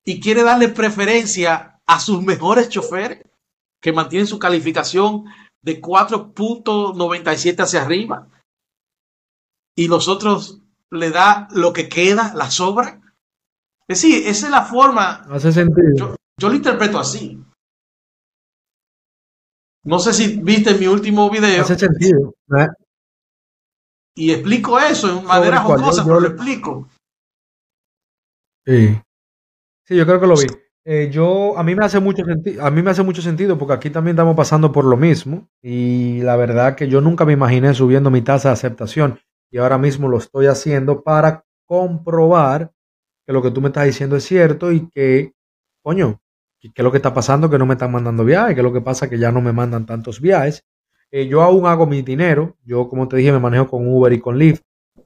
[0.05, 3.25] Y quiere darle preferencia a sus mejores choferes
[3.81, 5.25] que mantienen su calificación
[5.63, 8.29] de 4.97 hacia arriba.
[9.77, 13.01] Y los otros le da lo que queda, la sobra.
[13.89, 15.27] Es decir, esa es la forma.
[15.31, 15.97] Hace sentido.
[15.97, 16.17] yo
[16.49, 17.43] lo interpreto así.
[19.85, 21.63] No sé si viste mi último video.
[21.63, 22.35] Hace sentido.
[22.57, 22.69] ¿eh?
[24.15, 26.89] Y explico eso en manera jocosa, pero lo explico.
[28.65, 29.01] Sí.
[29.85, 30.47] Sí, yo creo que lo vi.
[30.85, 33.75] Eh, yo, a mí me hace mucho sentido, a mí me hace mucho sentido porque
[33.75, 37.73] aquí también estamos pasando por lo mismo y la verdad que yo nunca me imaginé
[37.73, 42.73] subiendo mi tasa de aceptación y ahora mismo lo estoy haciendo para comprobar
[43.25, 45.35] que lo que tú me estás diciendo es cierto y que,
[45.85, 46.21] coño,
[46.63, 47.51] ¿Qué es lo que está pasando?
[47.51, 48.55] Que no me están mandando viajes.
[48.55, 49.11] ¿Qué es lo que pasa?
[49.11, 50.65] Que ya no me mandan tantos viajes.
[51.11, 52.57] Eh, yo aún hago mi dinero.
[52.65, 54.63] Yo, como te dije, me manejo con Uber y con Lyft.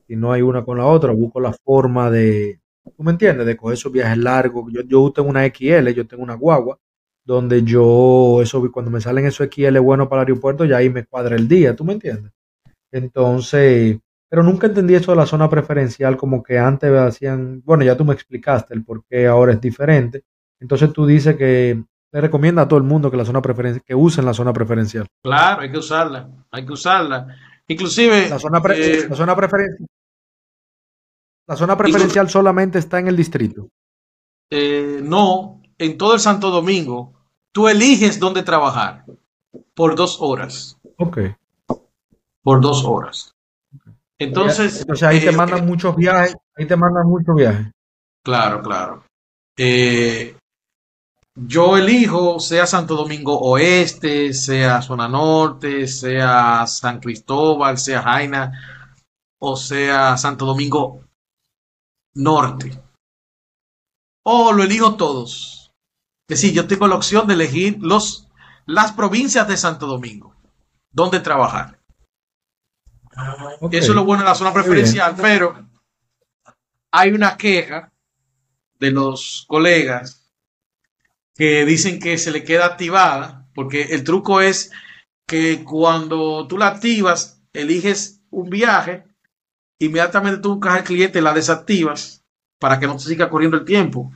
[0.06, 2.60] Si no hay una con la otra, busco la forma de,
[2.96, 3.46] ¿tú me entiendes?
[3.46, 4.72] De coger esos viajes largos.
[4.72, 6.78] Yo, yo tengo una XL, yo tengo una guagua,
[7.24, 11.04] donde yo, eso, cuando me salen esos XL buenos para el aeropuerto, ya ahí me
[11.06, 12.32] cuadra el día, ¿tú me entiendes?
[12.92, 13.98] Entonces,
[14.28, 18.04] pero nunca entendí eso de la zona preferencial, como que antes hacían, bueno, ya tú
[18.04, 20.24] me explicaste el por qué ahora es diferente.
[20.60, 21.82] Entonces tú dices que
[22.12, 25.06] le recomienda a todo el mundo que la zona preferencial, que usen la zona preferencial.
[25.22, 27.26] Claro, hay que usarla, hay que usarla.
[27.68, 29.88] Inclusive la zona, eh, la zona preferencial.
[31.48, 33.68] La zona preferencial solamente está en el distrito.
[34.50, 37.12] Eh, no, en todo el Santo Domingo,
[37.52, 39.04] tú eliges dónde trabajar
[39.74, 40.78] por dos horas.
[40.96, 41.18] Ok.
[42.42, 43.34] Por dos horas.
[44.18, 44.80] Entonces.
[44.80, 46.36] Entonces ahí te eh, mandan muchos viajes.
[46.56, 47.70] Ahí te mandan muchos viajes.
[48.24, 49.04] Claro, claro.
[49.56, 50.36] Eh,
[51.36, 58.52] yo elijo, sea Santo Domingo Oeste, sea Zona Norte, sea San Cristóbal, sea Jaina,
[59.38, 61.04] o sea Santo Domingo
[62.14, 62.82] Norte.
[64.24, 65.70] O lo elijo todos.
[66.28, 68.28] Es decir, yo tengo la opción de elegir los,
[68.64, 70.34] las provincias de Santo Domingo,
[70.90, 71.78] donde trabajar.
[73.70, 75.68] Eso es lo bueno de la zona preferencial, pero
[76.90, 77.92] hay una queja
[78.78, 80.25] de los colegas
[81.36, 84.72] que dicen que se le queda activada, porque el truco es
[85.26, 89.04] que cuando tú la activas, eliges un viaje,
[89.78, 92.24] inmediatamente tú buscas al cliente, la desactivas
[92.58, 94.12] para que no se siga corriendo el tiempo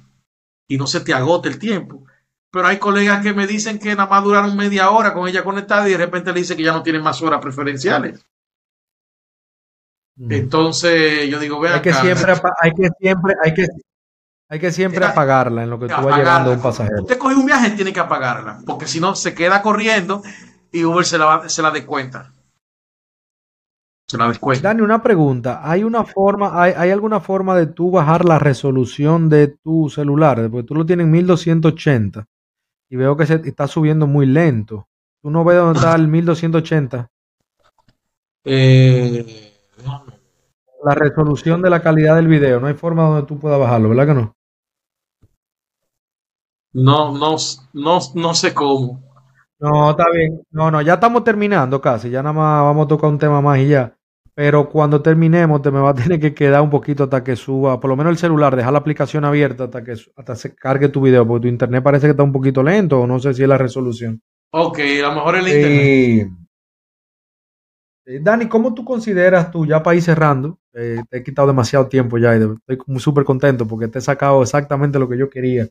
[0.69, 2.07] y no se te agote el tiempo.
[2.51, 5.89] Pero hay colegas que me dicen que nada más duraron media hora con ella conectada
[5.89, 8.25] y de repente le dice que ya no tienen más horas preferenciales.
[10.29, 11.75] Entonces yo digo, vean.
[11.75, 13.67] Hay que siempre, hay que siempre, hay que
[14.51, 17.03] hay que siempre apagarla en lo que tú vas llegando a un pasajero.
[17.03, 20.23] Usted coge un viaje, tiene que apagarla, porque si no se queda corriendo
[20.73, 22.33] y Uber se la, se la descuenta.
[24.09, 24.69] Se la descuenta.
[24.69, 25.61] Dani, una pregunta.
[25.63, 30.51] ¿Hay una forma, hay, hay, alguna forma de tú bajar la resolución de tu celular?
[30.51, 32.27] Porque tú lo tienes en 1280
[32.89, 34.89] y veo que se está subiendo muy lento.
[35.23, 37.09] ¿Tú no ves dónde está el 1280?
[38.47, 39.53] Eh,
[40.83, 42.59] la resolución de la calidad del video.
[42.59, 44.37] No hay forma donde tú puedas bajarlo, ¿verdad que no?
[46.73, 47.37] No, no,
[47.73, 49.03] no, no sé cómo.
[49.59, 50.43] No, está bien.
[50.51, 52.11] No, no, ya estamos terminando casi.
[52.11, 53.97] Ya nada más vamos a tocar un tema más y ya.
[54.35, 57.79] Pero cuando terminemos, te me va a tener que quedar un poquito hasta que suba,
[57.79, 61.03] por lo menos el celular, dejar la aplicación abierta hasta que hasta se cargue tu
[61.03, 63.49] video, porque tu internet parece que está un poquito lento, o no sé si es
[63.49, 64.23] la resolución.
[64.53, 66.29] Ok, a lo mejor el internet.
[68.07, 71.87] Eh, Dani, ¿cómo tú consideras tú, ya para ir cerrando, eh, te he quitado demasiado
[71.89, 75.69] tiempo ya y estoy súper contento porque te he sacado exactamente lo que yo quería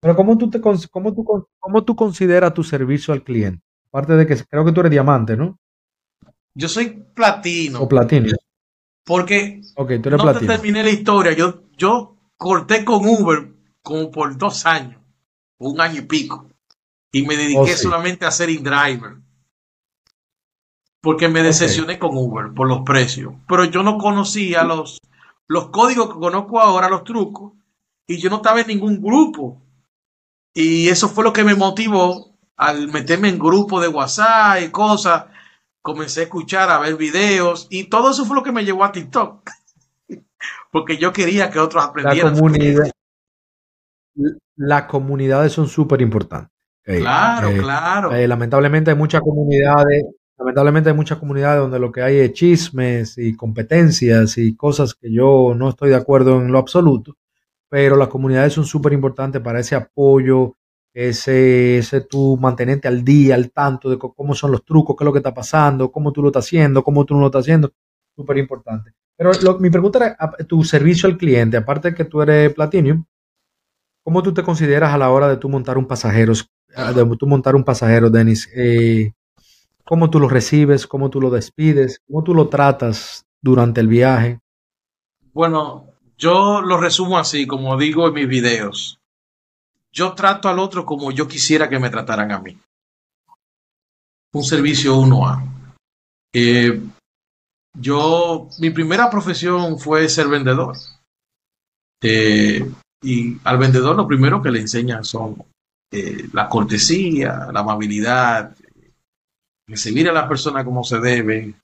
[0.00, 3.62] Pero ¿cómo tú, te, cómo, tú, ¿cómo tú consideras tu servicio al cliente?
[3.88, 5.58] Aparte de que creo que tú eres diamante, ¿no?
[6.54, 7.82] Yo soy platino.
[7.82, 8.36] O platino.
[9.04, 11.32] Porque okay, tú eres no te terminé la historia.
[11.32, 13.52] Yo, yo corté con Uber
[13.82, 15.00] como por dos años,
[15.58, 16.48] un año y pico.
[17.10, 19.16] Y me dediqué oh, solamente a ser in-driver.
[21.00, 23.32] Porque me decepcioné con Uber por los precios.
[23.48, 25.00] Pero yo no conocía los
[25.48, 27.54] los códigos que conozco ahora, los trucos,
[28.08, 29.62] y yo no estaba en ningún grupo.
[30.54, 35.26] Y eso fue lo que me motivó al meterme en grupos de WhatsApp y cosas.
[35.82, 38.90] Comencé a escuchar, a ver videos, y todo eso fue lo que me llevó a
[38.90, 39.48] TikTok.
[40.72, 42.32] Porque yo quería que otros aprendieran.
[42.32, 42.90] La comunidad,
[44.56, 46.50] las comunidades son súper importantes.
[46.82, 48.14] Claro, eh, claro.
[48.14, 50.06] Eh, lamentablemente hay muchas comunidades,
[50.38, 55.12] lamentablemente hay muchas comunidades donde lo que hay es chismes y competencias y cosas que
[55.12, 57.14] yo no estoy de acuerdo en lo absoluto,
[57.68, 60.54] pero las comunidades son súper importantes para ese apoyo,
[60.94, 65.06] ese, ese tú mantenerte al día, al tanto de cómo son los trucos, qué es
[65.06, 67.72] lo que está pasando, cómo tú lo estás haciendo, cómo tú no lo estás haciendo,
[68.16, 68.92] súper importante.
[69.16, 70.16] Pero mi pregunta era,
[70.46, 73.04] tu servicio al cliente, aparte de que tú eres Platinum,
[74.02, 76.32] ¿cómo tú te consideras a la hora de tú montar un pasajero?
[76.94, 79.12] de tú montar un pasajero, Denis, eh,
[79.84, 84.38] cómo tú lo recibes, cómo tú lo despides, cómo tú lo tratas durante el viaje.
[85.32, 85.87] Bueno,
[86.18, 88.98] yo lo resumo así, como digo en mis videos.
[89.92, 92.58] Yo trato al otro como yo quisiera que me trataran a mí.
[94.32, 95.44] Un servicio 1A.
[96.34, 96.82] Eh,
[97.74, 100.76] yo, mi primera profesión fue ser vendedor.
[102.02, 102.68] Eh,
[103.02, 105.36] y al vendedor lo primero que le enseñan son
[105.90, 108.56] eh, la cortesía, la amabilidad,
[109.68, 111.54] recibir a la persona como se debe.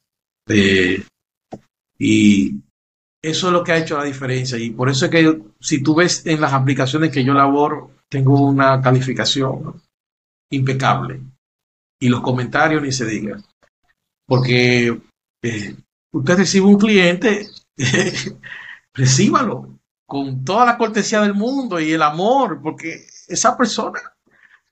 [1.98, 2.63] Y
[3.24, 4.58] eso es lo que ha hecho la diferencia.
[4.58, 8.38] Y por eso es que si tú ves en las aplicaciones que yo laboro, tengo
[8.38, 9.80] una calificación
[10.50, 11.22] impecable.
[11.98, 13.42] Y los comentarios ni se digan.
[14.26, 15.00] Porque
[15.42, 15.76] eh,
[16.12, 17.48] usted recibe un cliente,
[18.94, 24.00] recíbalo con toda la cortesía del mundo y el amor, porque esa persona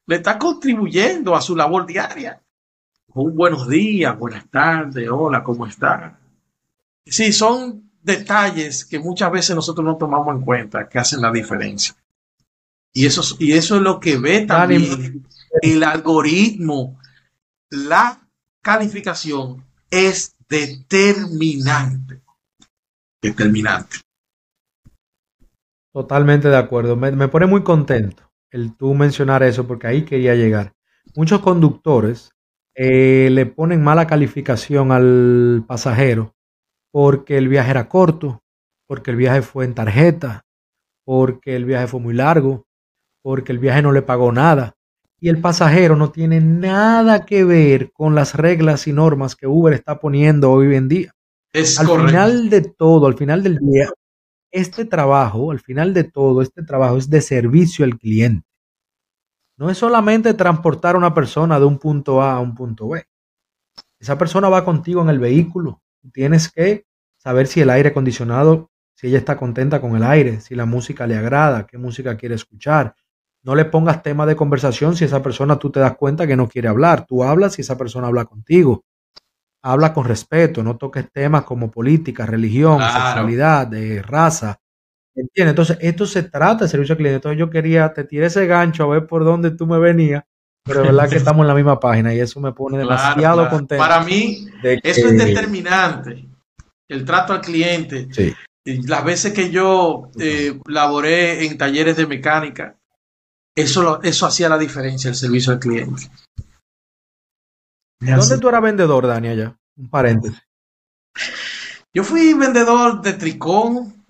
[0.06, 2.42] le está contribuyendo a su labor diaria.
[3.14, 6.18] Un buenos días, buenas tardes, hola, ¿cómo está?
[7.06, 11.94] Sí, son detalles que muchas veces nosotros no tomamos en cuenta que hacen la diferencia.
[12.92, 15.26] Y eso, y eso es lo que ve también
[15.62, 16.98] el algoritmo.
[17.70, 18.20] La
[18.60, 22.20] calificación es determinante.
[23.20, 23.98] Determinante.
[25.92, 26.96] Totalmente de acuerdo.
[26.96, 30.74] me pone muy contento el tú mencionar eso, porque ahí quería llegar.
[31.16, 32.30] Muchos conductores
[32.74, 36.34] eh, le ponen mala calificación al pasajero
[36.92, 38.42] porque el viaje era corto,
[38.86, 40.44] porque el viaje fue en tarjeta,
[41.04, 42.66] porque el viaje fue muy largo,
[43.22, 44.74] porque el viaje no le pagó nada.
[45.18, 49.72] Y el pasajero no tiene nada que ver con las reglas y normas que Uber
[49.72, 51.12] está poniendo hoy en día.
[51.52, 53.88] Es al final de todo, al final del día,
[54.50, 58.46] este trabajo, al final de todo, este trabajo es de servicio al cliente.
[59.56, 63.04] No es solamente transportar a una persona de un punto A a un punto B.
[64.00, 65.81] Esa persona va contigo en el vehículo.
[66.12, 66.84] Tienes que
[67.16, 71.06] saber si el aire acondicionado, si ella está contenta con el aire, si la música
[71.06, 72.94] le agrada, qué música quiere escuchar.
[73.42, 76.48] No le pongas tema de conversación si esa persona tú te das cuenta que no
[76.48, 77.06] quiere hablar.
[77.06, 78.84] Tú hablas si esa persona habla contigo
[79.62, 84.60] habla con respeto, no toques temas como política, religión, sexualidad, de raza.
[85.14, 85.52] ¿Entiendes?
[85.52, 87.16] Entonces, esto se trata de servicio al cliente.
[87.16, 90.24] Entonces, yo quería, te tiré ese gancho a ver por dónde tú me venías,
[90.64, 93.82] pero de verdad que estamos en la misma página y eso me pone demasiado contento.
[93.82, 96.28] Para mí, eso es determinante.
[96.88, 98.08] El trato al cliente.
[98.12, 98.34] Sí.
[98.86, 102.76] Las veces que yo eh, laboré en talleres de mecánica,
[103.56, 106.10] eso, eso hacía la diferencia, el servicio al cliente.
[108.00, 109.56] ¿Dónde tú eras vendedor, Dani, allá?
[109.76, 110.40] Un paréntesis.
[111.94, 114.04] Yo fui vendedor de Tricón,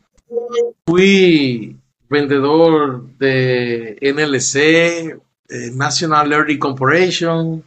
[0.87, 1.77] fui
[2.09, 5.21] vendedor de NLC,
[5.53, 7.63] eh, National Learning Corporation,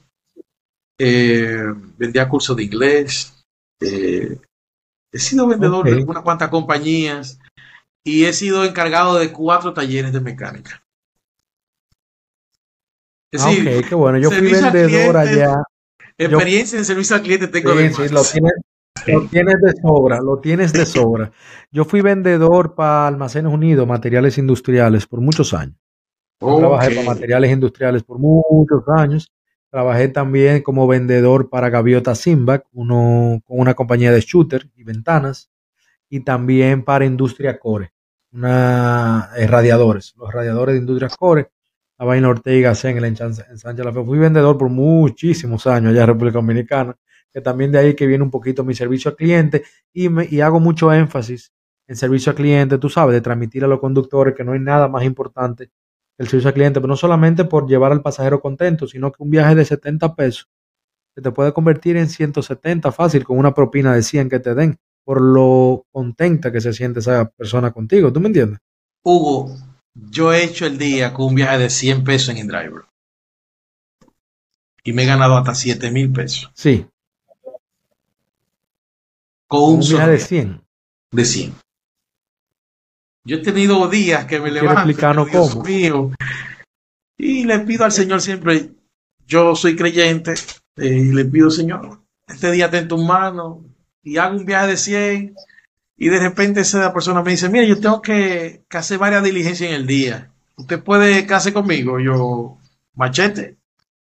[0.98, 1.66] eh,
[1.98, 3.46] vendía cursos de inglés,
[3.80, 4.40] eh,
[5.12, 7.38] he sido vendedor de unas cuantas compañías
[8.04, 10.84] y he sido encargado de cuatro talleres de mecánica.
[13.38, 14.18] ah, ok, qué bueno.
[14.18, 15.62] Yo fui vendedor allá.
[16.18, 18.24] Experiencia en servicio al cliente tengo de sí, lo,
[19.28, 21.32] tienes, de sobra, lo tienes de sobra.
[21.72, 25.76] Yo fui vendedor para Almacenes Unidos, materiales industriales, por muchos años.
[26.40, 29.32] Trabajé para materiales industriales por muchos años.
[29.70, 35.52] Trabajé también como vendedor para Gaviota Simbac, uno con una compañía de shooter y ventanas,
[36.10, 37.92] y también para Industria Core,
[38.32, 41.50] una eh, radiadores, los radiadores de Industria Core
[41.98, 44.04] a Vaina Ortega en el Sánchez La Fe.
[44.04, 46.96] Fui vendedor por muchísimos años allá en República Dominicana,
[47.34, 49.64] que también de ahí que viene un poquito mi servicio al cliente
[49.94, 51.52] y, me, y hago mucho énfasis
[51.88, 54.88] en servicio al cliente, tú sabes, de transmitir a los conductores que no hay nada
[54.88, 55.70] más importante
[56.18, 59.30] el servicio al cliente, pero no solamente por llevar al pasajero contento, sino que un
[59.30, 60.50] viaje de 70 pesos
[61.16, 64.78] se te puede convertir en 170 fácil con una propina de 100 que te den.
[65.06, 68.12] por lo contenta que se siente esa persona contigo.
[68.12, 68.60] ¿Tú me entiendes?
[69.04, 69.56] Hugo,
[69.94, 72.86] yo he hecho el día con un viaje de 100 pesos en InDriver.
[74.84, 76.52] Y me he ganado hasta 7 mil pesos.
[76.56, 76.88] Sí.
[79.48, 80.62] Con un, un viaje de 100.
[81.12, 81.65] De 100.
[83.26, 85.26] Yo he tenido días que me levanto.
[85.26, 85.64] Dios cómo?
[85.64, 86.12] mío.
[87.18, 88.70] Y le pido al Señor siempre,
[89.26, 90.36] yo soy creyente,
[90.76, 93.64] eh, y le pido, Señor, este día ten tu mano
[94.04, 95.36] y hago un viaje de 100
[95.98, 99.76] y de repente esa persona me dice, mire, yo tengo que, hacer varias diligencias en
[99.76, 100.32] el día.
[100.58, 102.00] ¿Usted puede casarse conmigo?
[102.00, 102.58] Yo,
[102.94, 103.58] machete.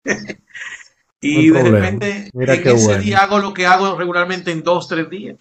[1.20, 5.36] y de repente en ese día hago lo que hago regularmente en dos, tres días.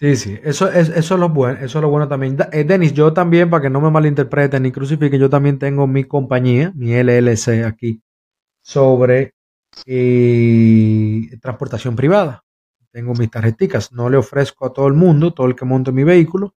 [0.00, 2.36] Sí, sí, eso es, eso es lo bueno, eso es lo bueno también.
[2.52, 6.04] Eh, Denis, yo también, para que no me malinterpreten ni crucifiquen, yo también tengo mi
[6.04, 8.00] compañía, mi LLC aquí,
[8.62, 9.34] sobre
[9.86, 12.44] eh, transportación privada.
[12.92, 16.04] Tengo mis tarjeticas, no le ofrezco a todo el mundo, todo el que monte mi
[16.04, 16.54] vehículo,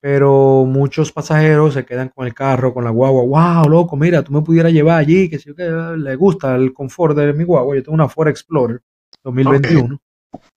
[0.00, 4.32] pero muchos pasajeros se quedan con el carro, con la guagua, wow, loco, mira, tú
[4.32, 7.82] me pudieras llevar allí, que si que le gusta el confort de mi guagua, yo
[7.82, 8.80] tengo una Ford Explorer
[9.22, 10.00] 2021.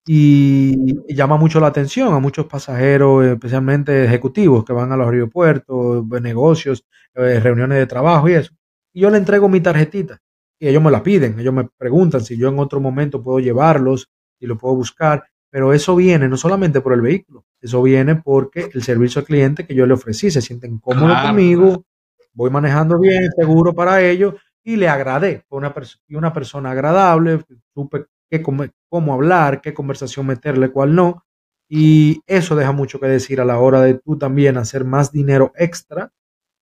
[0.05, 6.05] Y, llama mucho la atención a muchos pasajeros, especialmente ejecutivos que van a los aeropuertos,
[6.21, 8.53] negocios, eh, reuniones de trabajo y eso.
[8.93, 10.19] Y yo le entrego mi tarjetita
[10.59, 14.09] y ellos me la piden, ellos me preguntan si yo en otro momento puedo llevarlos
[14.39, 18.69] y lo puedo buscar, pero eso viene no solamente por el vehículo, eso viene porque
[18.73, 21.85] el servicio al cliente que yo le ofrecí se sienten cómodos conmigo,
[22.33, 25.43] voy manejando bien, seguro para ellos y le agradé.
[25.47, 25.73] Fue una,
[26.09, 27.43] una persona agradable,
[27.73, 28.41] supe qué,
[28.89, 31.25] cómo hablar, qué conversación meterle, cuál no.
[31.69, 35.51] Y eso deja mucho que decir a la hora de tú también hacer más dinero
[35.55, 36.11] extra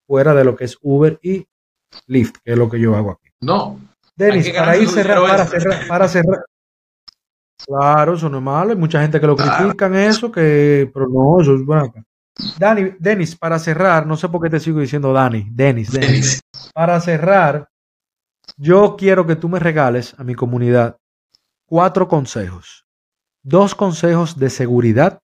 [0.05, 1.47] fuera de lo que es Uber y
[2.07, 3.29] Lyft, que es lo que yo hago aquí.
[3.41, 3.79] No,
[4.15, 6.45] Denis, para ir cerrar, para cerrar, para cerrar.
[7.65, 8.71] Claro, eso no es malo.
[8.71, 11.93] Hay mucha gente que lo critican eso, que, pero no, eso es bueno.
[12.57, 16.39] Dani, Denis, para cerrar, no sé por qué te sigo diciendo Dani, Denis, Denis.
[16.73, 17.67] Para cerrar,
[18.57, 20.97] yo quiero que tú me regales a mi comunidad
[21.69, 22.85] cuatro consejos.
[23.43, 25.19] Dos consejos de seguridad,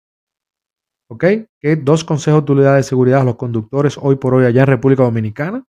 [1.09, 1.25] ¿ok?
[1.59, 4.61] ¿Qué dos consejos tú le das de seguridad a los conductores hoy por hoy allá
[4.61, 5.63] en República Dominicana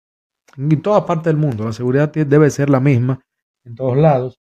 [0.56, 1.64] en toda parte del mundo.
[1.64, 3.20] La seguridad debe ser la misma
[3.64, 4.38] en todos lados.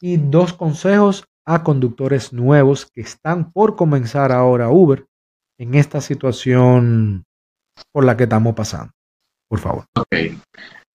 [0.00, 5.06] Y dos consejos a conductores nuevos que están por comenzar ahora Uber
[5.58, 7.24] en esta situación
[7.92, 8.92] por la que estamos pasando.
[9.48, 9.84] Por favor.
[9.96, 10.14] Ok.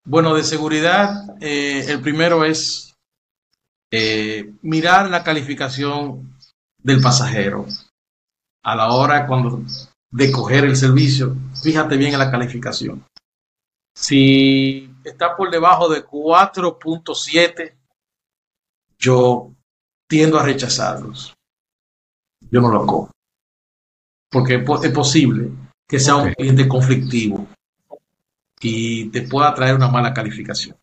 [0.08, 1.12] Bueno, de seguridad,
[1.42, 2.95] eh, el primero es
[3.98, 6.38] eh, mirar la calificación
[6.78, 7.66] del pasajero
[8.64, 9.64] a la hora cuando
[10.12, 11.36] de coger el servicio.
[11.62, 13.06] Fíjate bien en la calificación.
[13.96, 17.74] Si está por debajo de 4.7,
[19.00, 19.52] yo
[20.10, 21.34] tiendo a rechazarlos.
[22.52, 23.12] Yo no lo cojo.
[24.30, 25.52] Porque es posible
[25.88, 27.48] que sea un cliente conflictivo
[28.60, 30.76] y te pueda traer una mala calificación.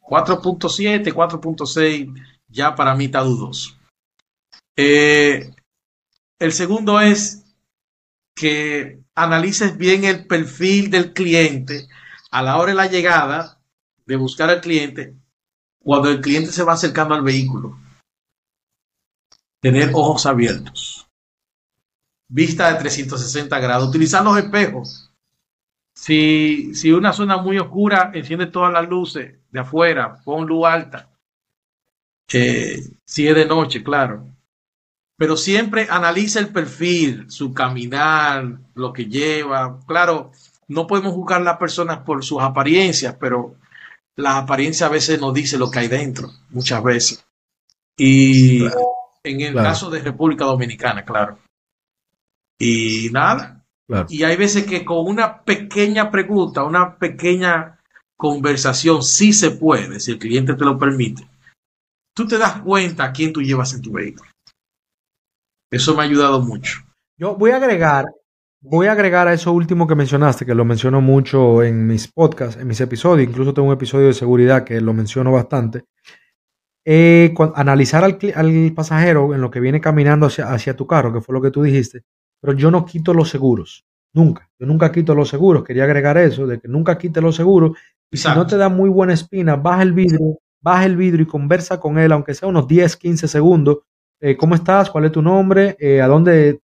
[0.00, 3.76] 4.7, 4.6, ya para mí está dudoso.
[4.76, 5.54] Eh,
[6.38, 7.44] el segundo es
[8.34, 11.88] que analices bien el perfil del cliente
[12.30, 13.60] a la hora de la llegada
[14.06, 15.14] de buscar al cliente,
[15.78, 17.78] cuando el cliente se va acercando al vehículo,
[19.60, 21.06] tener ojos abiertos,
[22.28, 25.12] vista de 360 grados, utilizar los espejos.
[25.94, 31.10] Si, si una zona muy oscura, enciende todas las luces de afuera, pon luz alta.
[32.32, 34.26] Eh, si es de noche, claro.
[35.16, 39.78] Pero siempre analiza el perfil, su caminar, lo que lleva.
[39.86, 40.32] Claro,
[40.68, 43.56] no podemos juzgar a las personas por sus apariencias, pero
[44.16, 47.24] la apariencia a veces nos dice lo que hay dentro, muchas veces.
[47.96, 48.64] Y
[49.24, 51.38] en el caso de República Dominicana, claro.
[52.58, 53.64] Y nada.
[54.08, 57.78] Y hay veces que con una pequeña pregunta, una pequeña
[58.16, 61.26] conversación, sí se puede, si el cliente te lo permite.
[62.20, 64.30] Tú te das cuenta a quién tú llevas en tu vehículo.
[65.70, 66.80] Eso me ha ayudado mucho.
[67.16, 68.04] Yo voy a agregar
[68.62, 72.60] Voy a agregar a eso último que mencionaste, que lo menciono mucho en mis podcasts,
[72.60, 75.84] en mis episodios, incluso tengo un episodio de seguridad que lo menciono bastante.
[76.84, 78.18] Eh, analizar al,
[78.74, 81.62] pasajero en lo que viene caminando hacia, hacia tu carro, que fue lo que tú
[81.62, 82.02] dijiste,
[82.38, 84.50] pero yo no quito los seguros, nunca.
[84.58, 87.78] Yo nunca quito los seguros, quería agregar eso, de que nunca quite los seguros.
[88.10, 91.26] Y si no te da muy buena espina, baja el vidrio, baja el vidrio y
[91.26, 93.78] conversa con él, aunque sea unos 10, 15 segundos.
[94.20, 94.90] Eh, ¿Cómo estás?
[94.90, 95.76] ¿Cuál es tu nombre?
[95.78, 96.60] Eh, ¿A dónde?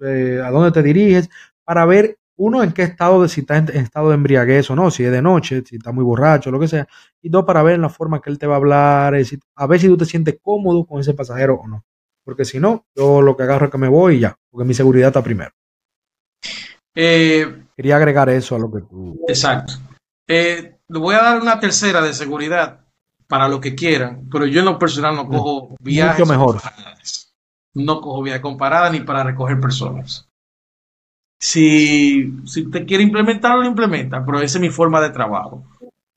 [0.00, 1.28] Eh, a dónde te diriges,
[1.64, 4.92] para ver uno en qué estado de si está en, estado de embriaguez o no,
[4.92, 6.86] si es de noche, si está muy borracho, lo que sea,
[7.20, 9.14] y dos para ver en la forma que él te va a hablar,
[9.56, 11.84] a ver si tú te sientes cómodo con ese pasajero o no.
[12.24, 14.74] porque si no, yo lo que agarro es que me voy y ya, porque mi
[14.74, 15.50] seguridad está primero.
[16.94, 19.20] Quería agregar eso a lo que tú.
[19.26, 19.74] Exacto.
[20.26, 22.87] Le voy a dar una tercera de seguridad
[23.28, 26.20] para lo que quieran, pero yo en lo personal no cojo viajes.
[26.20, 26.60] Mucho mejor.
[27.74, 30.28] No cojo viajes comparadas ni para recoger personas.
[31.40, 35.64] Si, si usted quiere implementarlo, lo implementa, pero esa es mi forma de trabajo.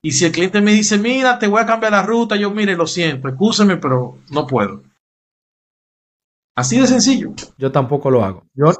[0.01, 2.75] Y si el cliente me dice, mira, te voy a cambiar la ruta, yo mire,
[2.75, 4.81] lo siento, escúcheme, pero no puedo.
[6.55, 7.33] Así de sencillo.
[7.57, 8.45] Yo tampoco lo hago.
[8.53, 8.71] Yo,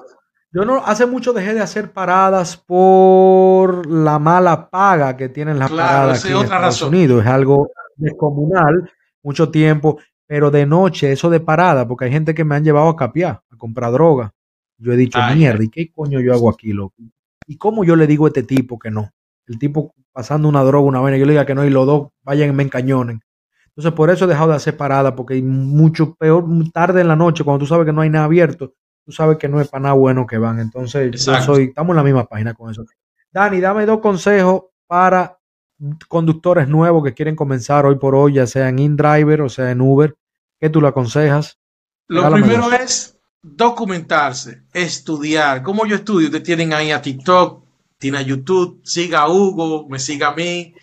[0.54, 5.70] yo no, hace mucho dejé de hacer paradas por la mala paga que tienen las
[5.70, 6.90] Claro, paradas aquí es en Estados razón.
[6.90, 7.22] Unidos.
[7.22, 8.92] Es algo descomunal,
[9.24, 12.90] mucho tiempo, pero de noche, eso de parada, porque hay gente que me han llevado
[12.90, 14.34] a capiar, a comprar droga.
[14.78, 16.96] Yo he dicho, Ay, mierda, ¿y qué coño yo hago aquí, loco?
[17.48, 19.12] ¿Y cómo yo le digo a este tipo que no?
[19.48, 22.10] El tipo pasando una droga, una vaina, yo le diga que no, y los dos
[22.24, 23.22] vayan y me encañonen.
[23.68, 27.16] Entonces, por eso he dejado de hacer parada, porque hay mucho peor, tarde en la
[27.16, 28.74] noche, cuando tú sabes que no hay nada abierto,
[29.06, 30.60] tú sabes que no es para nada bueno que van.
[30.60, 32.86] Entonces, yo soy, estamos en la misma página con eso.
[33.32, 35.38] Dani, dame dos consejos para
[36.08, 39.82] conductores nuevos que quieren comenzar hoy por hoy, ya sea en InDriver o sea en
[39.82, 40.16] Uber.
[40.60, 41.58] ¿Qué tú le aconsejas?
[42.08, 42.74] Lo primero dos.
[42.74, 45.64] es documentarse, estudiar.
[45.64, 46.28] ¿Cómo yo estudio?
[46.28, 47.64] Ustedes tienen ahí a TikTok,
[47.98, 50.76] tiene a YouTube, siga a Hugo, me siga a mí,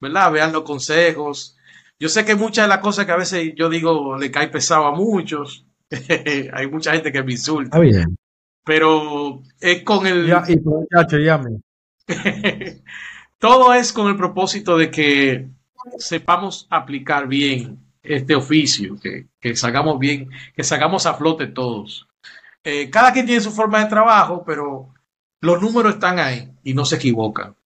[0.00, 0.30] ¿verdad?
[0.30, 1.56] Vean los consejos.
[1.98, 4.86] Yo sé que muchas de las cosas que a veces yo digo le cae pesado
[4.86, 5.66] a muchos.
[6.52, 8.16] Hay mucha gente que me insulta, bien.
[8.64, 10.26] pero es con el...
[10.26, 11.56] Ya, y tu muchacho, mí.
[13.38, 15.48] Todo es con el propósito de que
[15.98, 22.06] sepamos aplicar bien este oficio, que, que salgamos bien, que salgamos a flote todos.
[22.64, 24.94] Eh, cada quien tiene su forma de trabajo, pero
[25.40, 27.56] los números están ahí y no se equivocan.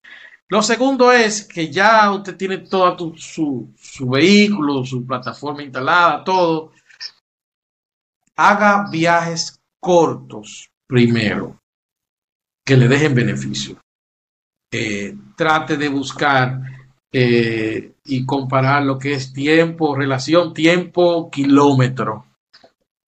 [0.48, 6.24] Lo segundo es que ya usted tiene todo tu- su, su vehículo, su plataforma instalada,
[6.24, 6.72] todo.
[8.38, 11.58] Haga viajes cortos primero,
[12.64, 13.76] que le dejen beneficio.
[14.70, 16.60] Eh, trate de buscar
[17.12, 22.26] eh, y comparar lo que es tiempo, relación tiempo, kilómetro,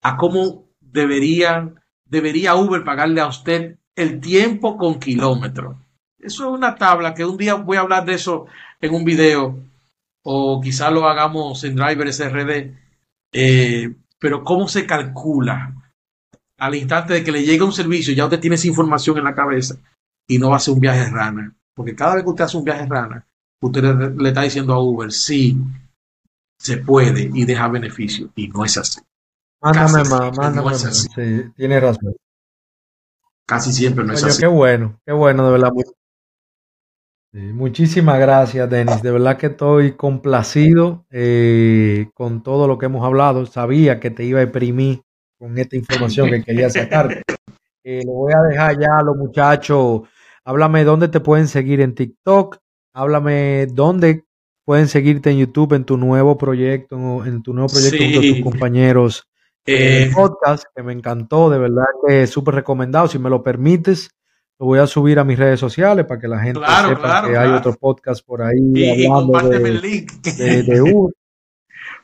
[0.03, 5.79] a cómo deberían, debería Uber pagarle a usted el tiempo con kilómetro.
[6.19, 8.47] Eso es una tabla que un día voy a hablar de eso
[8.81, 9.59] en un video
[10.23, 12.75] o quizá lo hagamos en Driver SRD,
[13.33, 15.75] eh, pero cómo se calcula
[16.59, 19.35] al instante de que le llega un servicio, ya usted tiene esa información en la
[19.35, 19.77] cabeza
[20.29, 21.57] y no va a hacer un viaje rana.
[21.75, 23.27] Porque cada vez que usted hace un viaje rana,
[23.61, 25.57] usted le, le está diciendo a Uber, sí,
[26.59, 28.31] se puede y deja beneficio.
[28.37, 29.01] Y no es así.
[29.63, 31.09] Mándame Casi más, mándame no más.
[31.15, 32.15] Sí, tienes razón.
[33.47, 34.41] Casi siempre no es así.
[34.41, 35.73] qué bueno, qué bueno, de verdad.
[37.33, 39.03] Sí, muchísimas gracias, Denis.
[39.03, 43.47] De verdad que estoy complacido eh, con todo lo que hemos hablado.
[43.47, 45.03] Sabía que te iba a imprimir
[45.39, 47.23] con esta información que quería sacar.
[47.83, 50.03] Eh, lo voy a dejar ya a los muchachos.
[50.45, 52.59] Háblame dónde te pueden seguir en TikTok.
[52.93, 54.27] Háblame dónde
[54.67, 58.33] pueden seguirte en YouTube en tu nuevo proyecto, en tu nuevo proyecto junto a Sí.
[58.35, 59.25] tus compañeros
[59.67, 63.09] Eh, podcast que me encantó, de verdad que es súper recomendado.
[63.09, 64.11] Si me lo permites,
[64.61, 67.29] lo voy a subir a mis redes sociales para que la gente Claro, sepa claro,
[67.29, 70.13] que hay otro podcast por ahí y, hablando de, el link.
[70.23, 71.15] de, de Uber.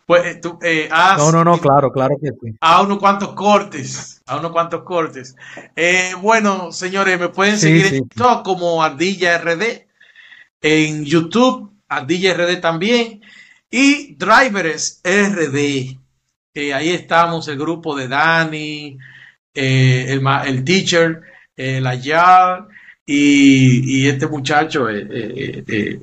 [0.07, 0.89] Pues eh, tú, eh,
[1.19, 2.57] No, no, no, claro, claro que sí.
[2.61, 5.35] a unos cuantos cortes, a unos cuantos cortes.
[5.75, 7.97] Eh, bueno, señores, me pueden Sí, seguir sí.
[7.97, 9.89] en TikTok como Ardilla RD,
[10.63, 13.21] en YouTube, Ardilla RD también,
[13.69, 15.99] y Drivers RD.
[16.55, 18.97] Eh, ahí estamos, el grupo de Dani,
[19.55, 21.21] eh, el, el teacher,
[21.57, 22.69] eh, la Yar
[23.05, 26.01] y, y este muchacho, eh, eh, eh,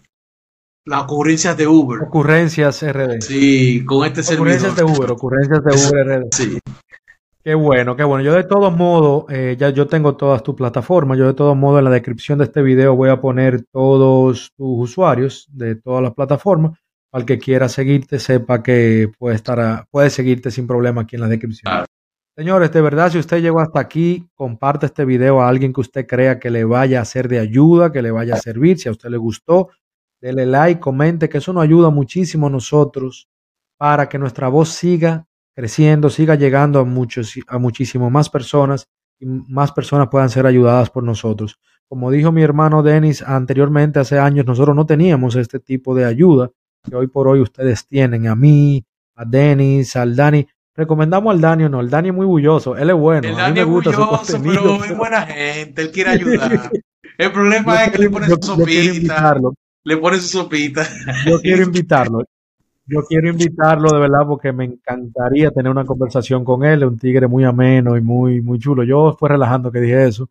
[0.85, 2.01] las ocurrencias de Uber.
[2.03, 3.21] Ocurrencias RD.
[3.21, 4.97] Sí, con este Ocurrencias de servidor.
[4.99, 6.27] Uber, ocurrencias de Uber RD.
[6.31, 6.59] Sí.
[7.43, 8.23] Qué bueno, qué bueno.
[8.23, 11.17] Yo de todos modos, eh, ya yo tengo todas tus plataformas.
[11.17, 14.89] Yo de todos modos en la descripción de este video voy a poner todos tus
[14.91, 16.71] usuarios de todas las plataformas.
[17.11, 21.15] Para el que quiera seguirte, sepa que puede estar a- puede seguirte sin problema aquí
[21.17, 21.71] en la descripción.
[22.35, 26.07] Señores, de verdad, si usted llegó hasta aquí, comparte este video a alguien que usted
[26.07, 28.79] crea que le vaya a ser de ayuda, que le vaya a servir.
[28.79, 29.69] Si a usted le gustó,
[30.19, 33.29] dele like, comente, que eso nos ayuda muchísimo a nosotros
[33.77, 38.87] para que nuestra voz siga creciendo, siga llegando a, muchos, a muchísimo más personas
[39.19, 41.59] y más personas puedan ser ayudadas por nosotros.
[41.87, 46.49] Como dijo mi hermano Denis anteriormente, hace años, nosotros no teníamos este tipo de ayuda
[46.83, 48.27] que hoy por hoy ustedes tienen.
[48.27, 48.83] A mí,
[49.15, 50.47] a Denis, al Dani.
[50.75, 51.79] Recomendamos al Dani o no.
[51.81, 52.75] El Dani es muy bulloso.
[52.75, 53.27] Él es bueno.
[53.27, 56.71] El a mí Dani me es gusta bulloso, pero es buena gente, él quiere ayudar.
[57.17, 59.39] El problema Yo es que le pone yo- su sopita,
[59.83, 60.87] le pone su sopita.
[61.27, 62.23] Yo quiero invitarlo.
[62.87, 66.81] yo quiero invitarlo de verdad porque me encantaría tener una conversación con él.
[66.81, 68.83] Es un tigre muy ameno y muy, muy chulo.
[68.83, 70.29] Yo fue relajando que dije eso.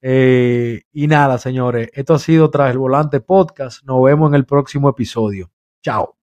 [0.00, 3.84] Eh, y nada, señores, esto ha sido Tras el Volante Podcast.
[3.84, 5.50] Nos vemos en el próximo episodio.
[5.82, 6.16] Chao.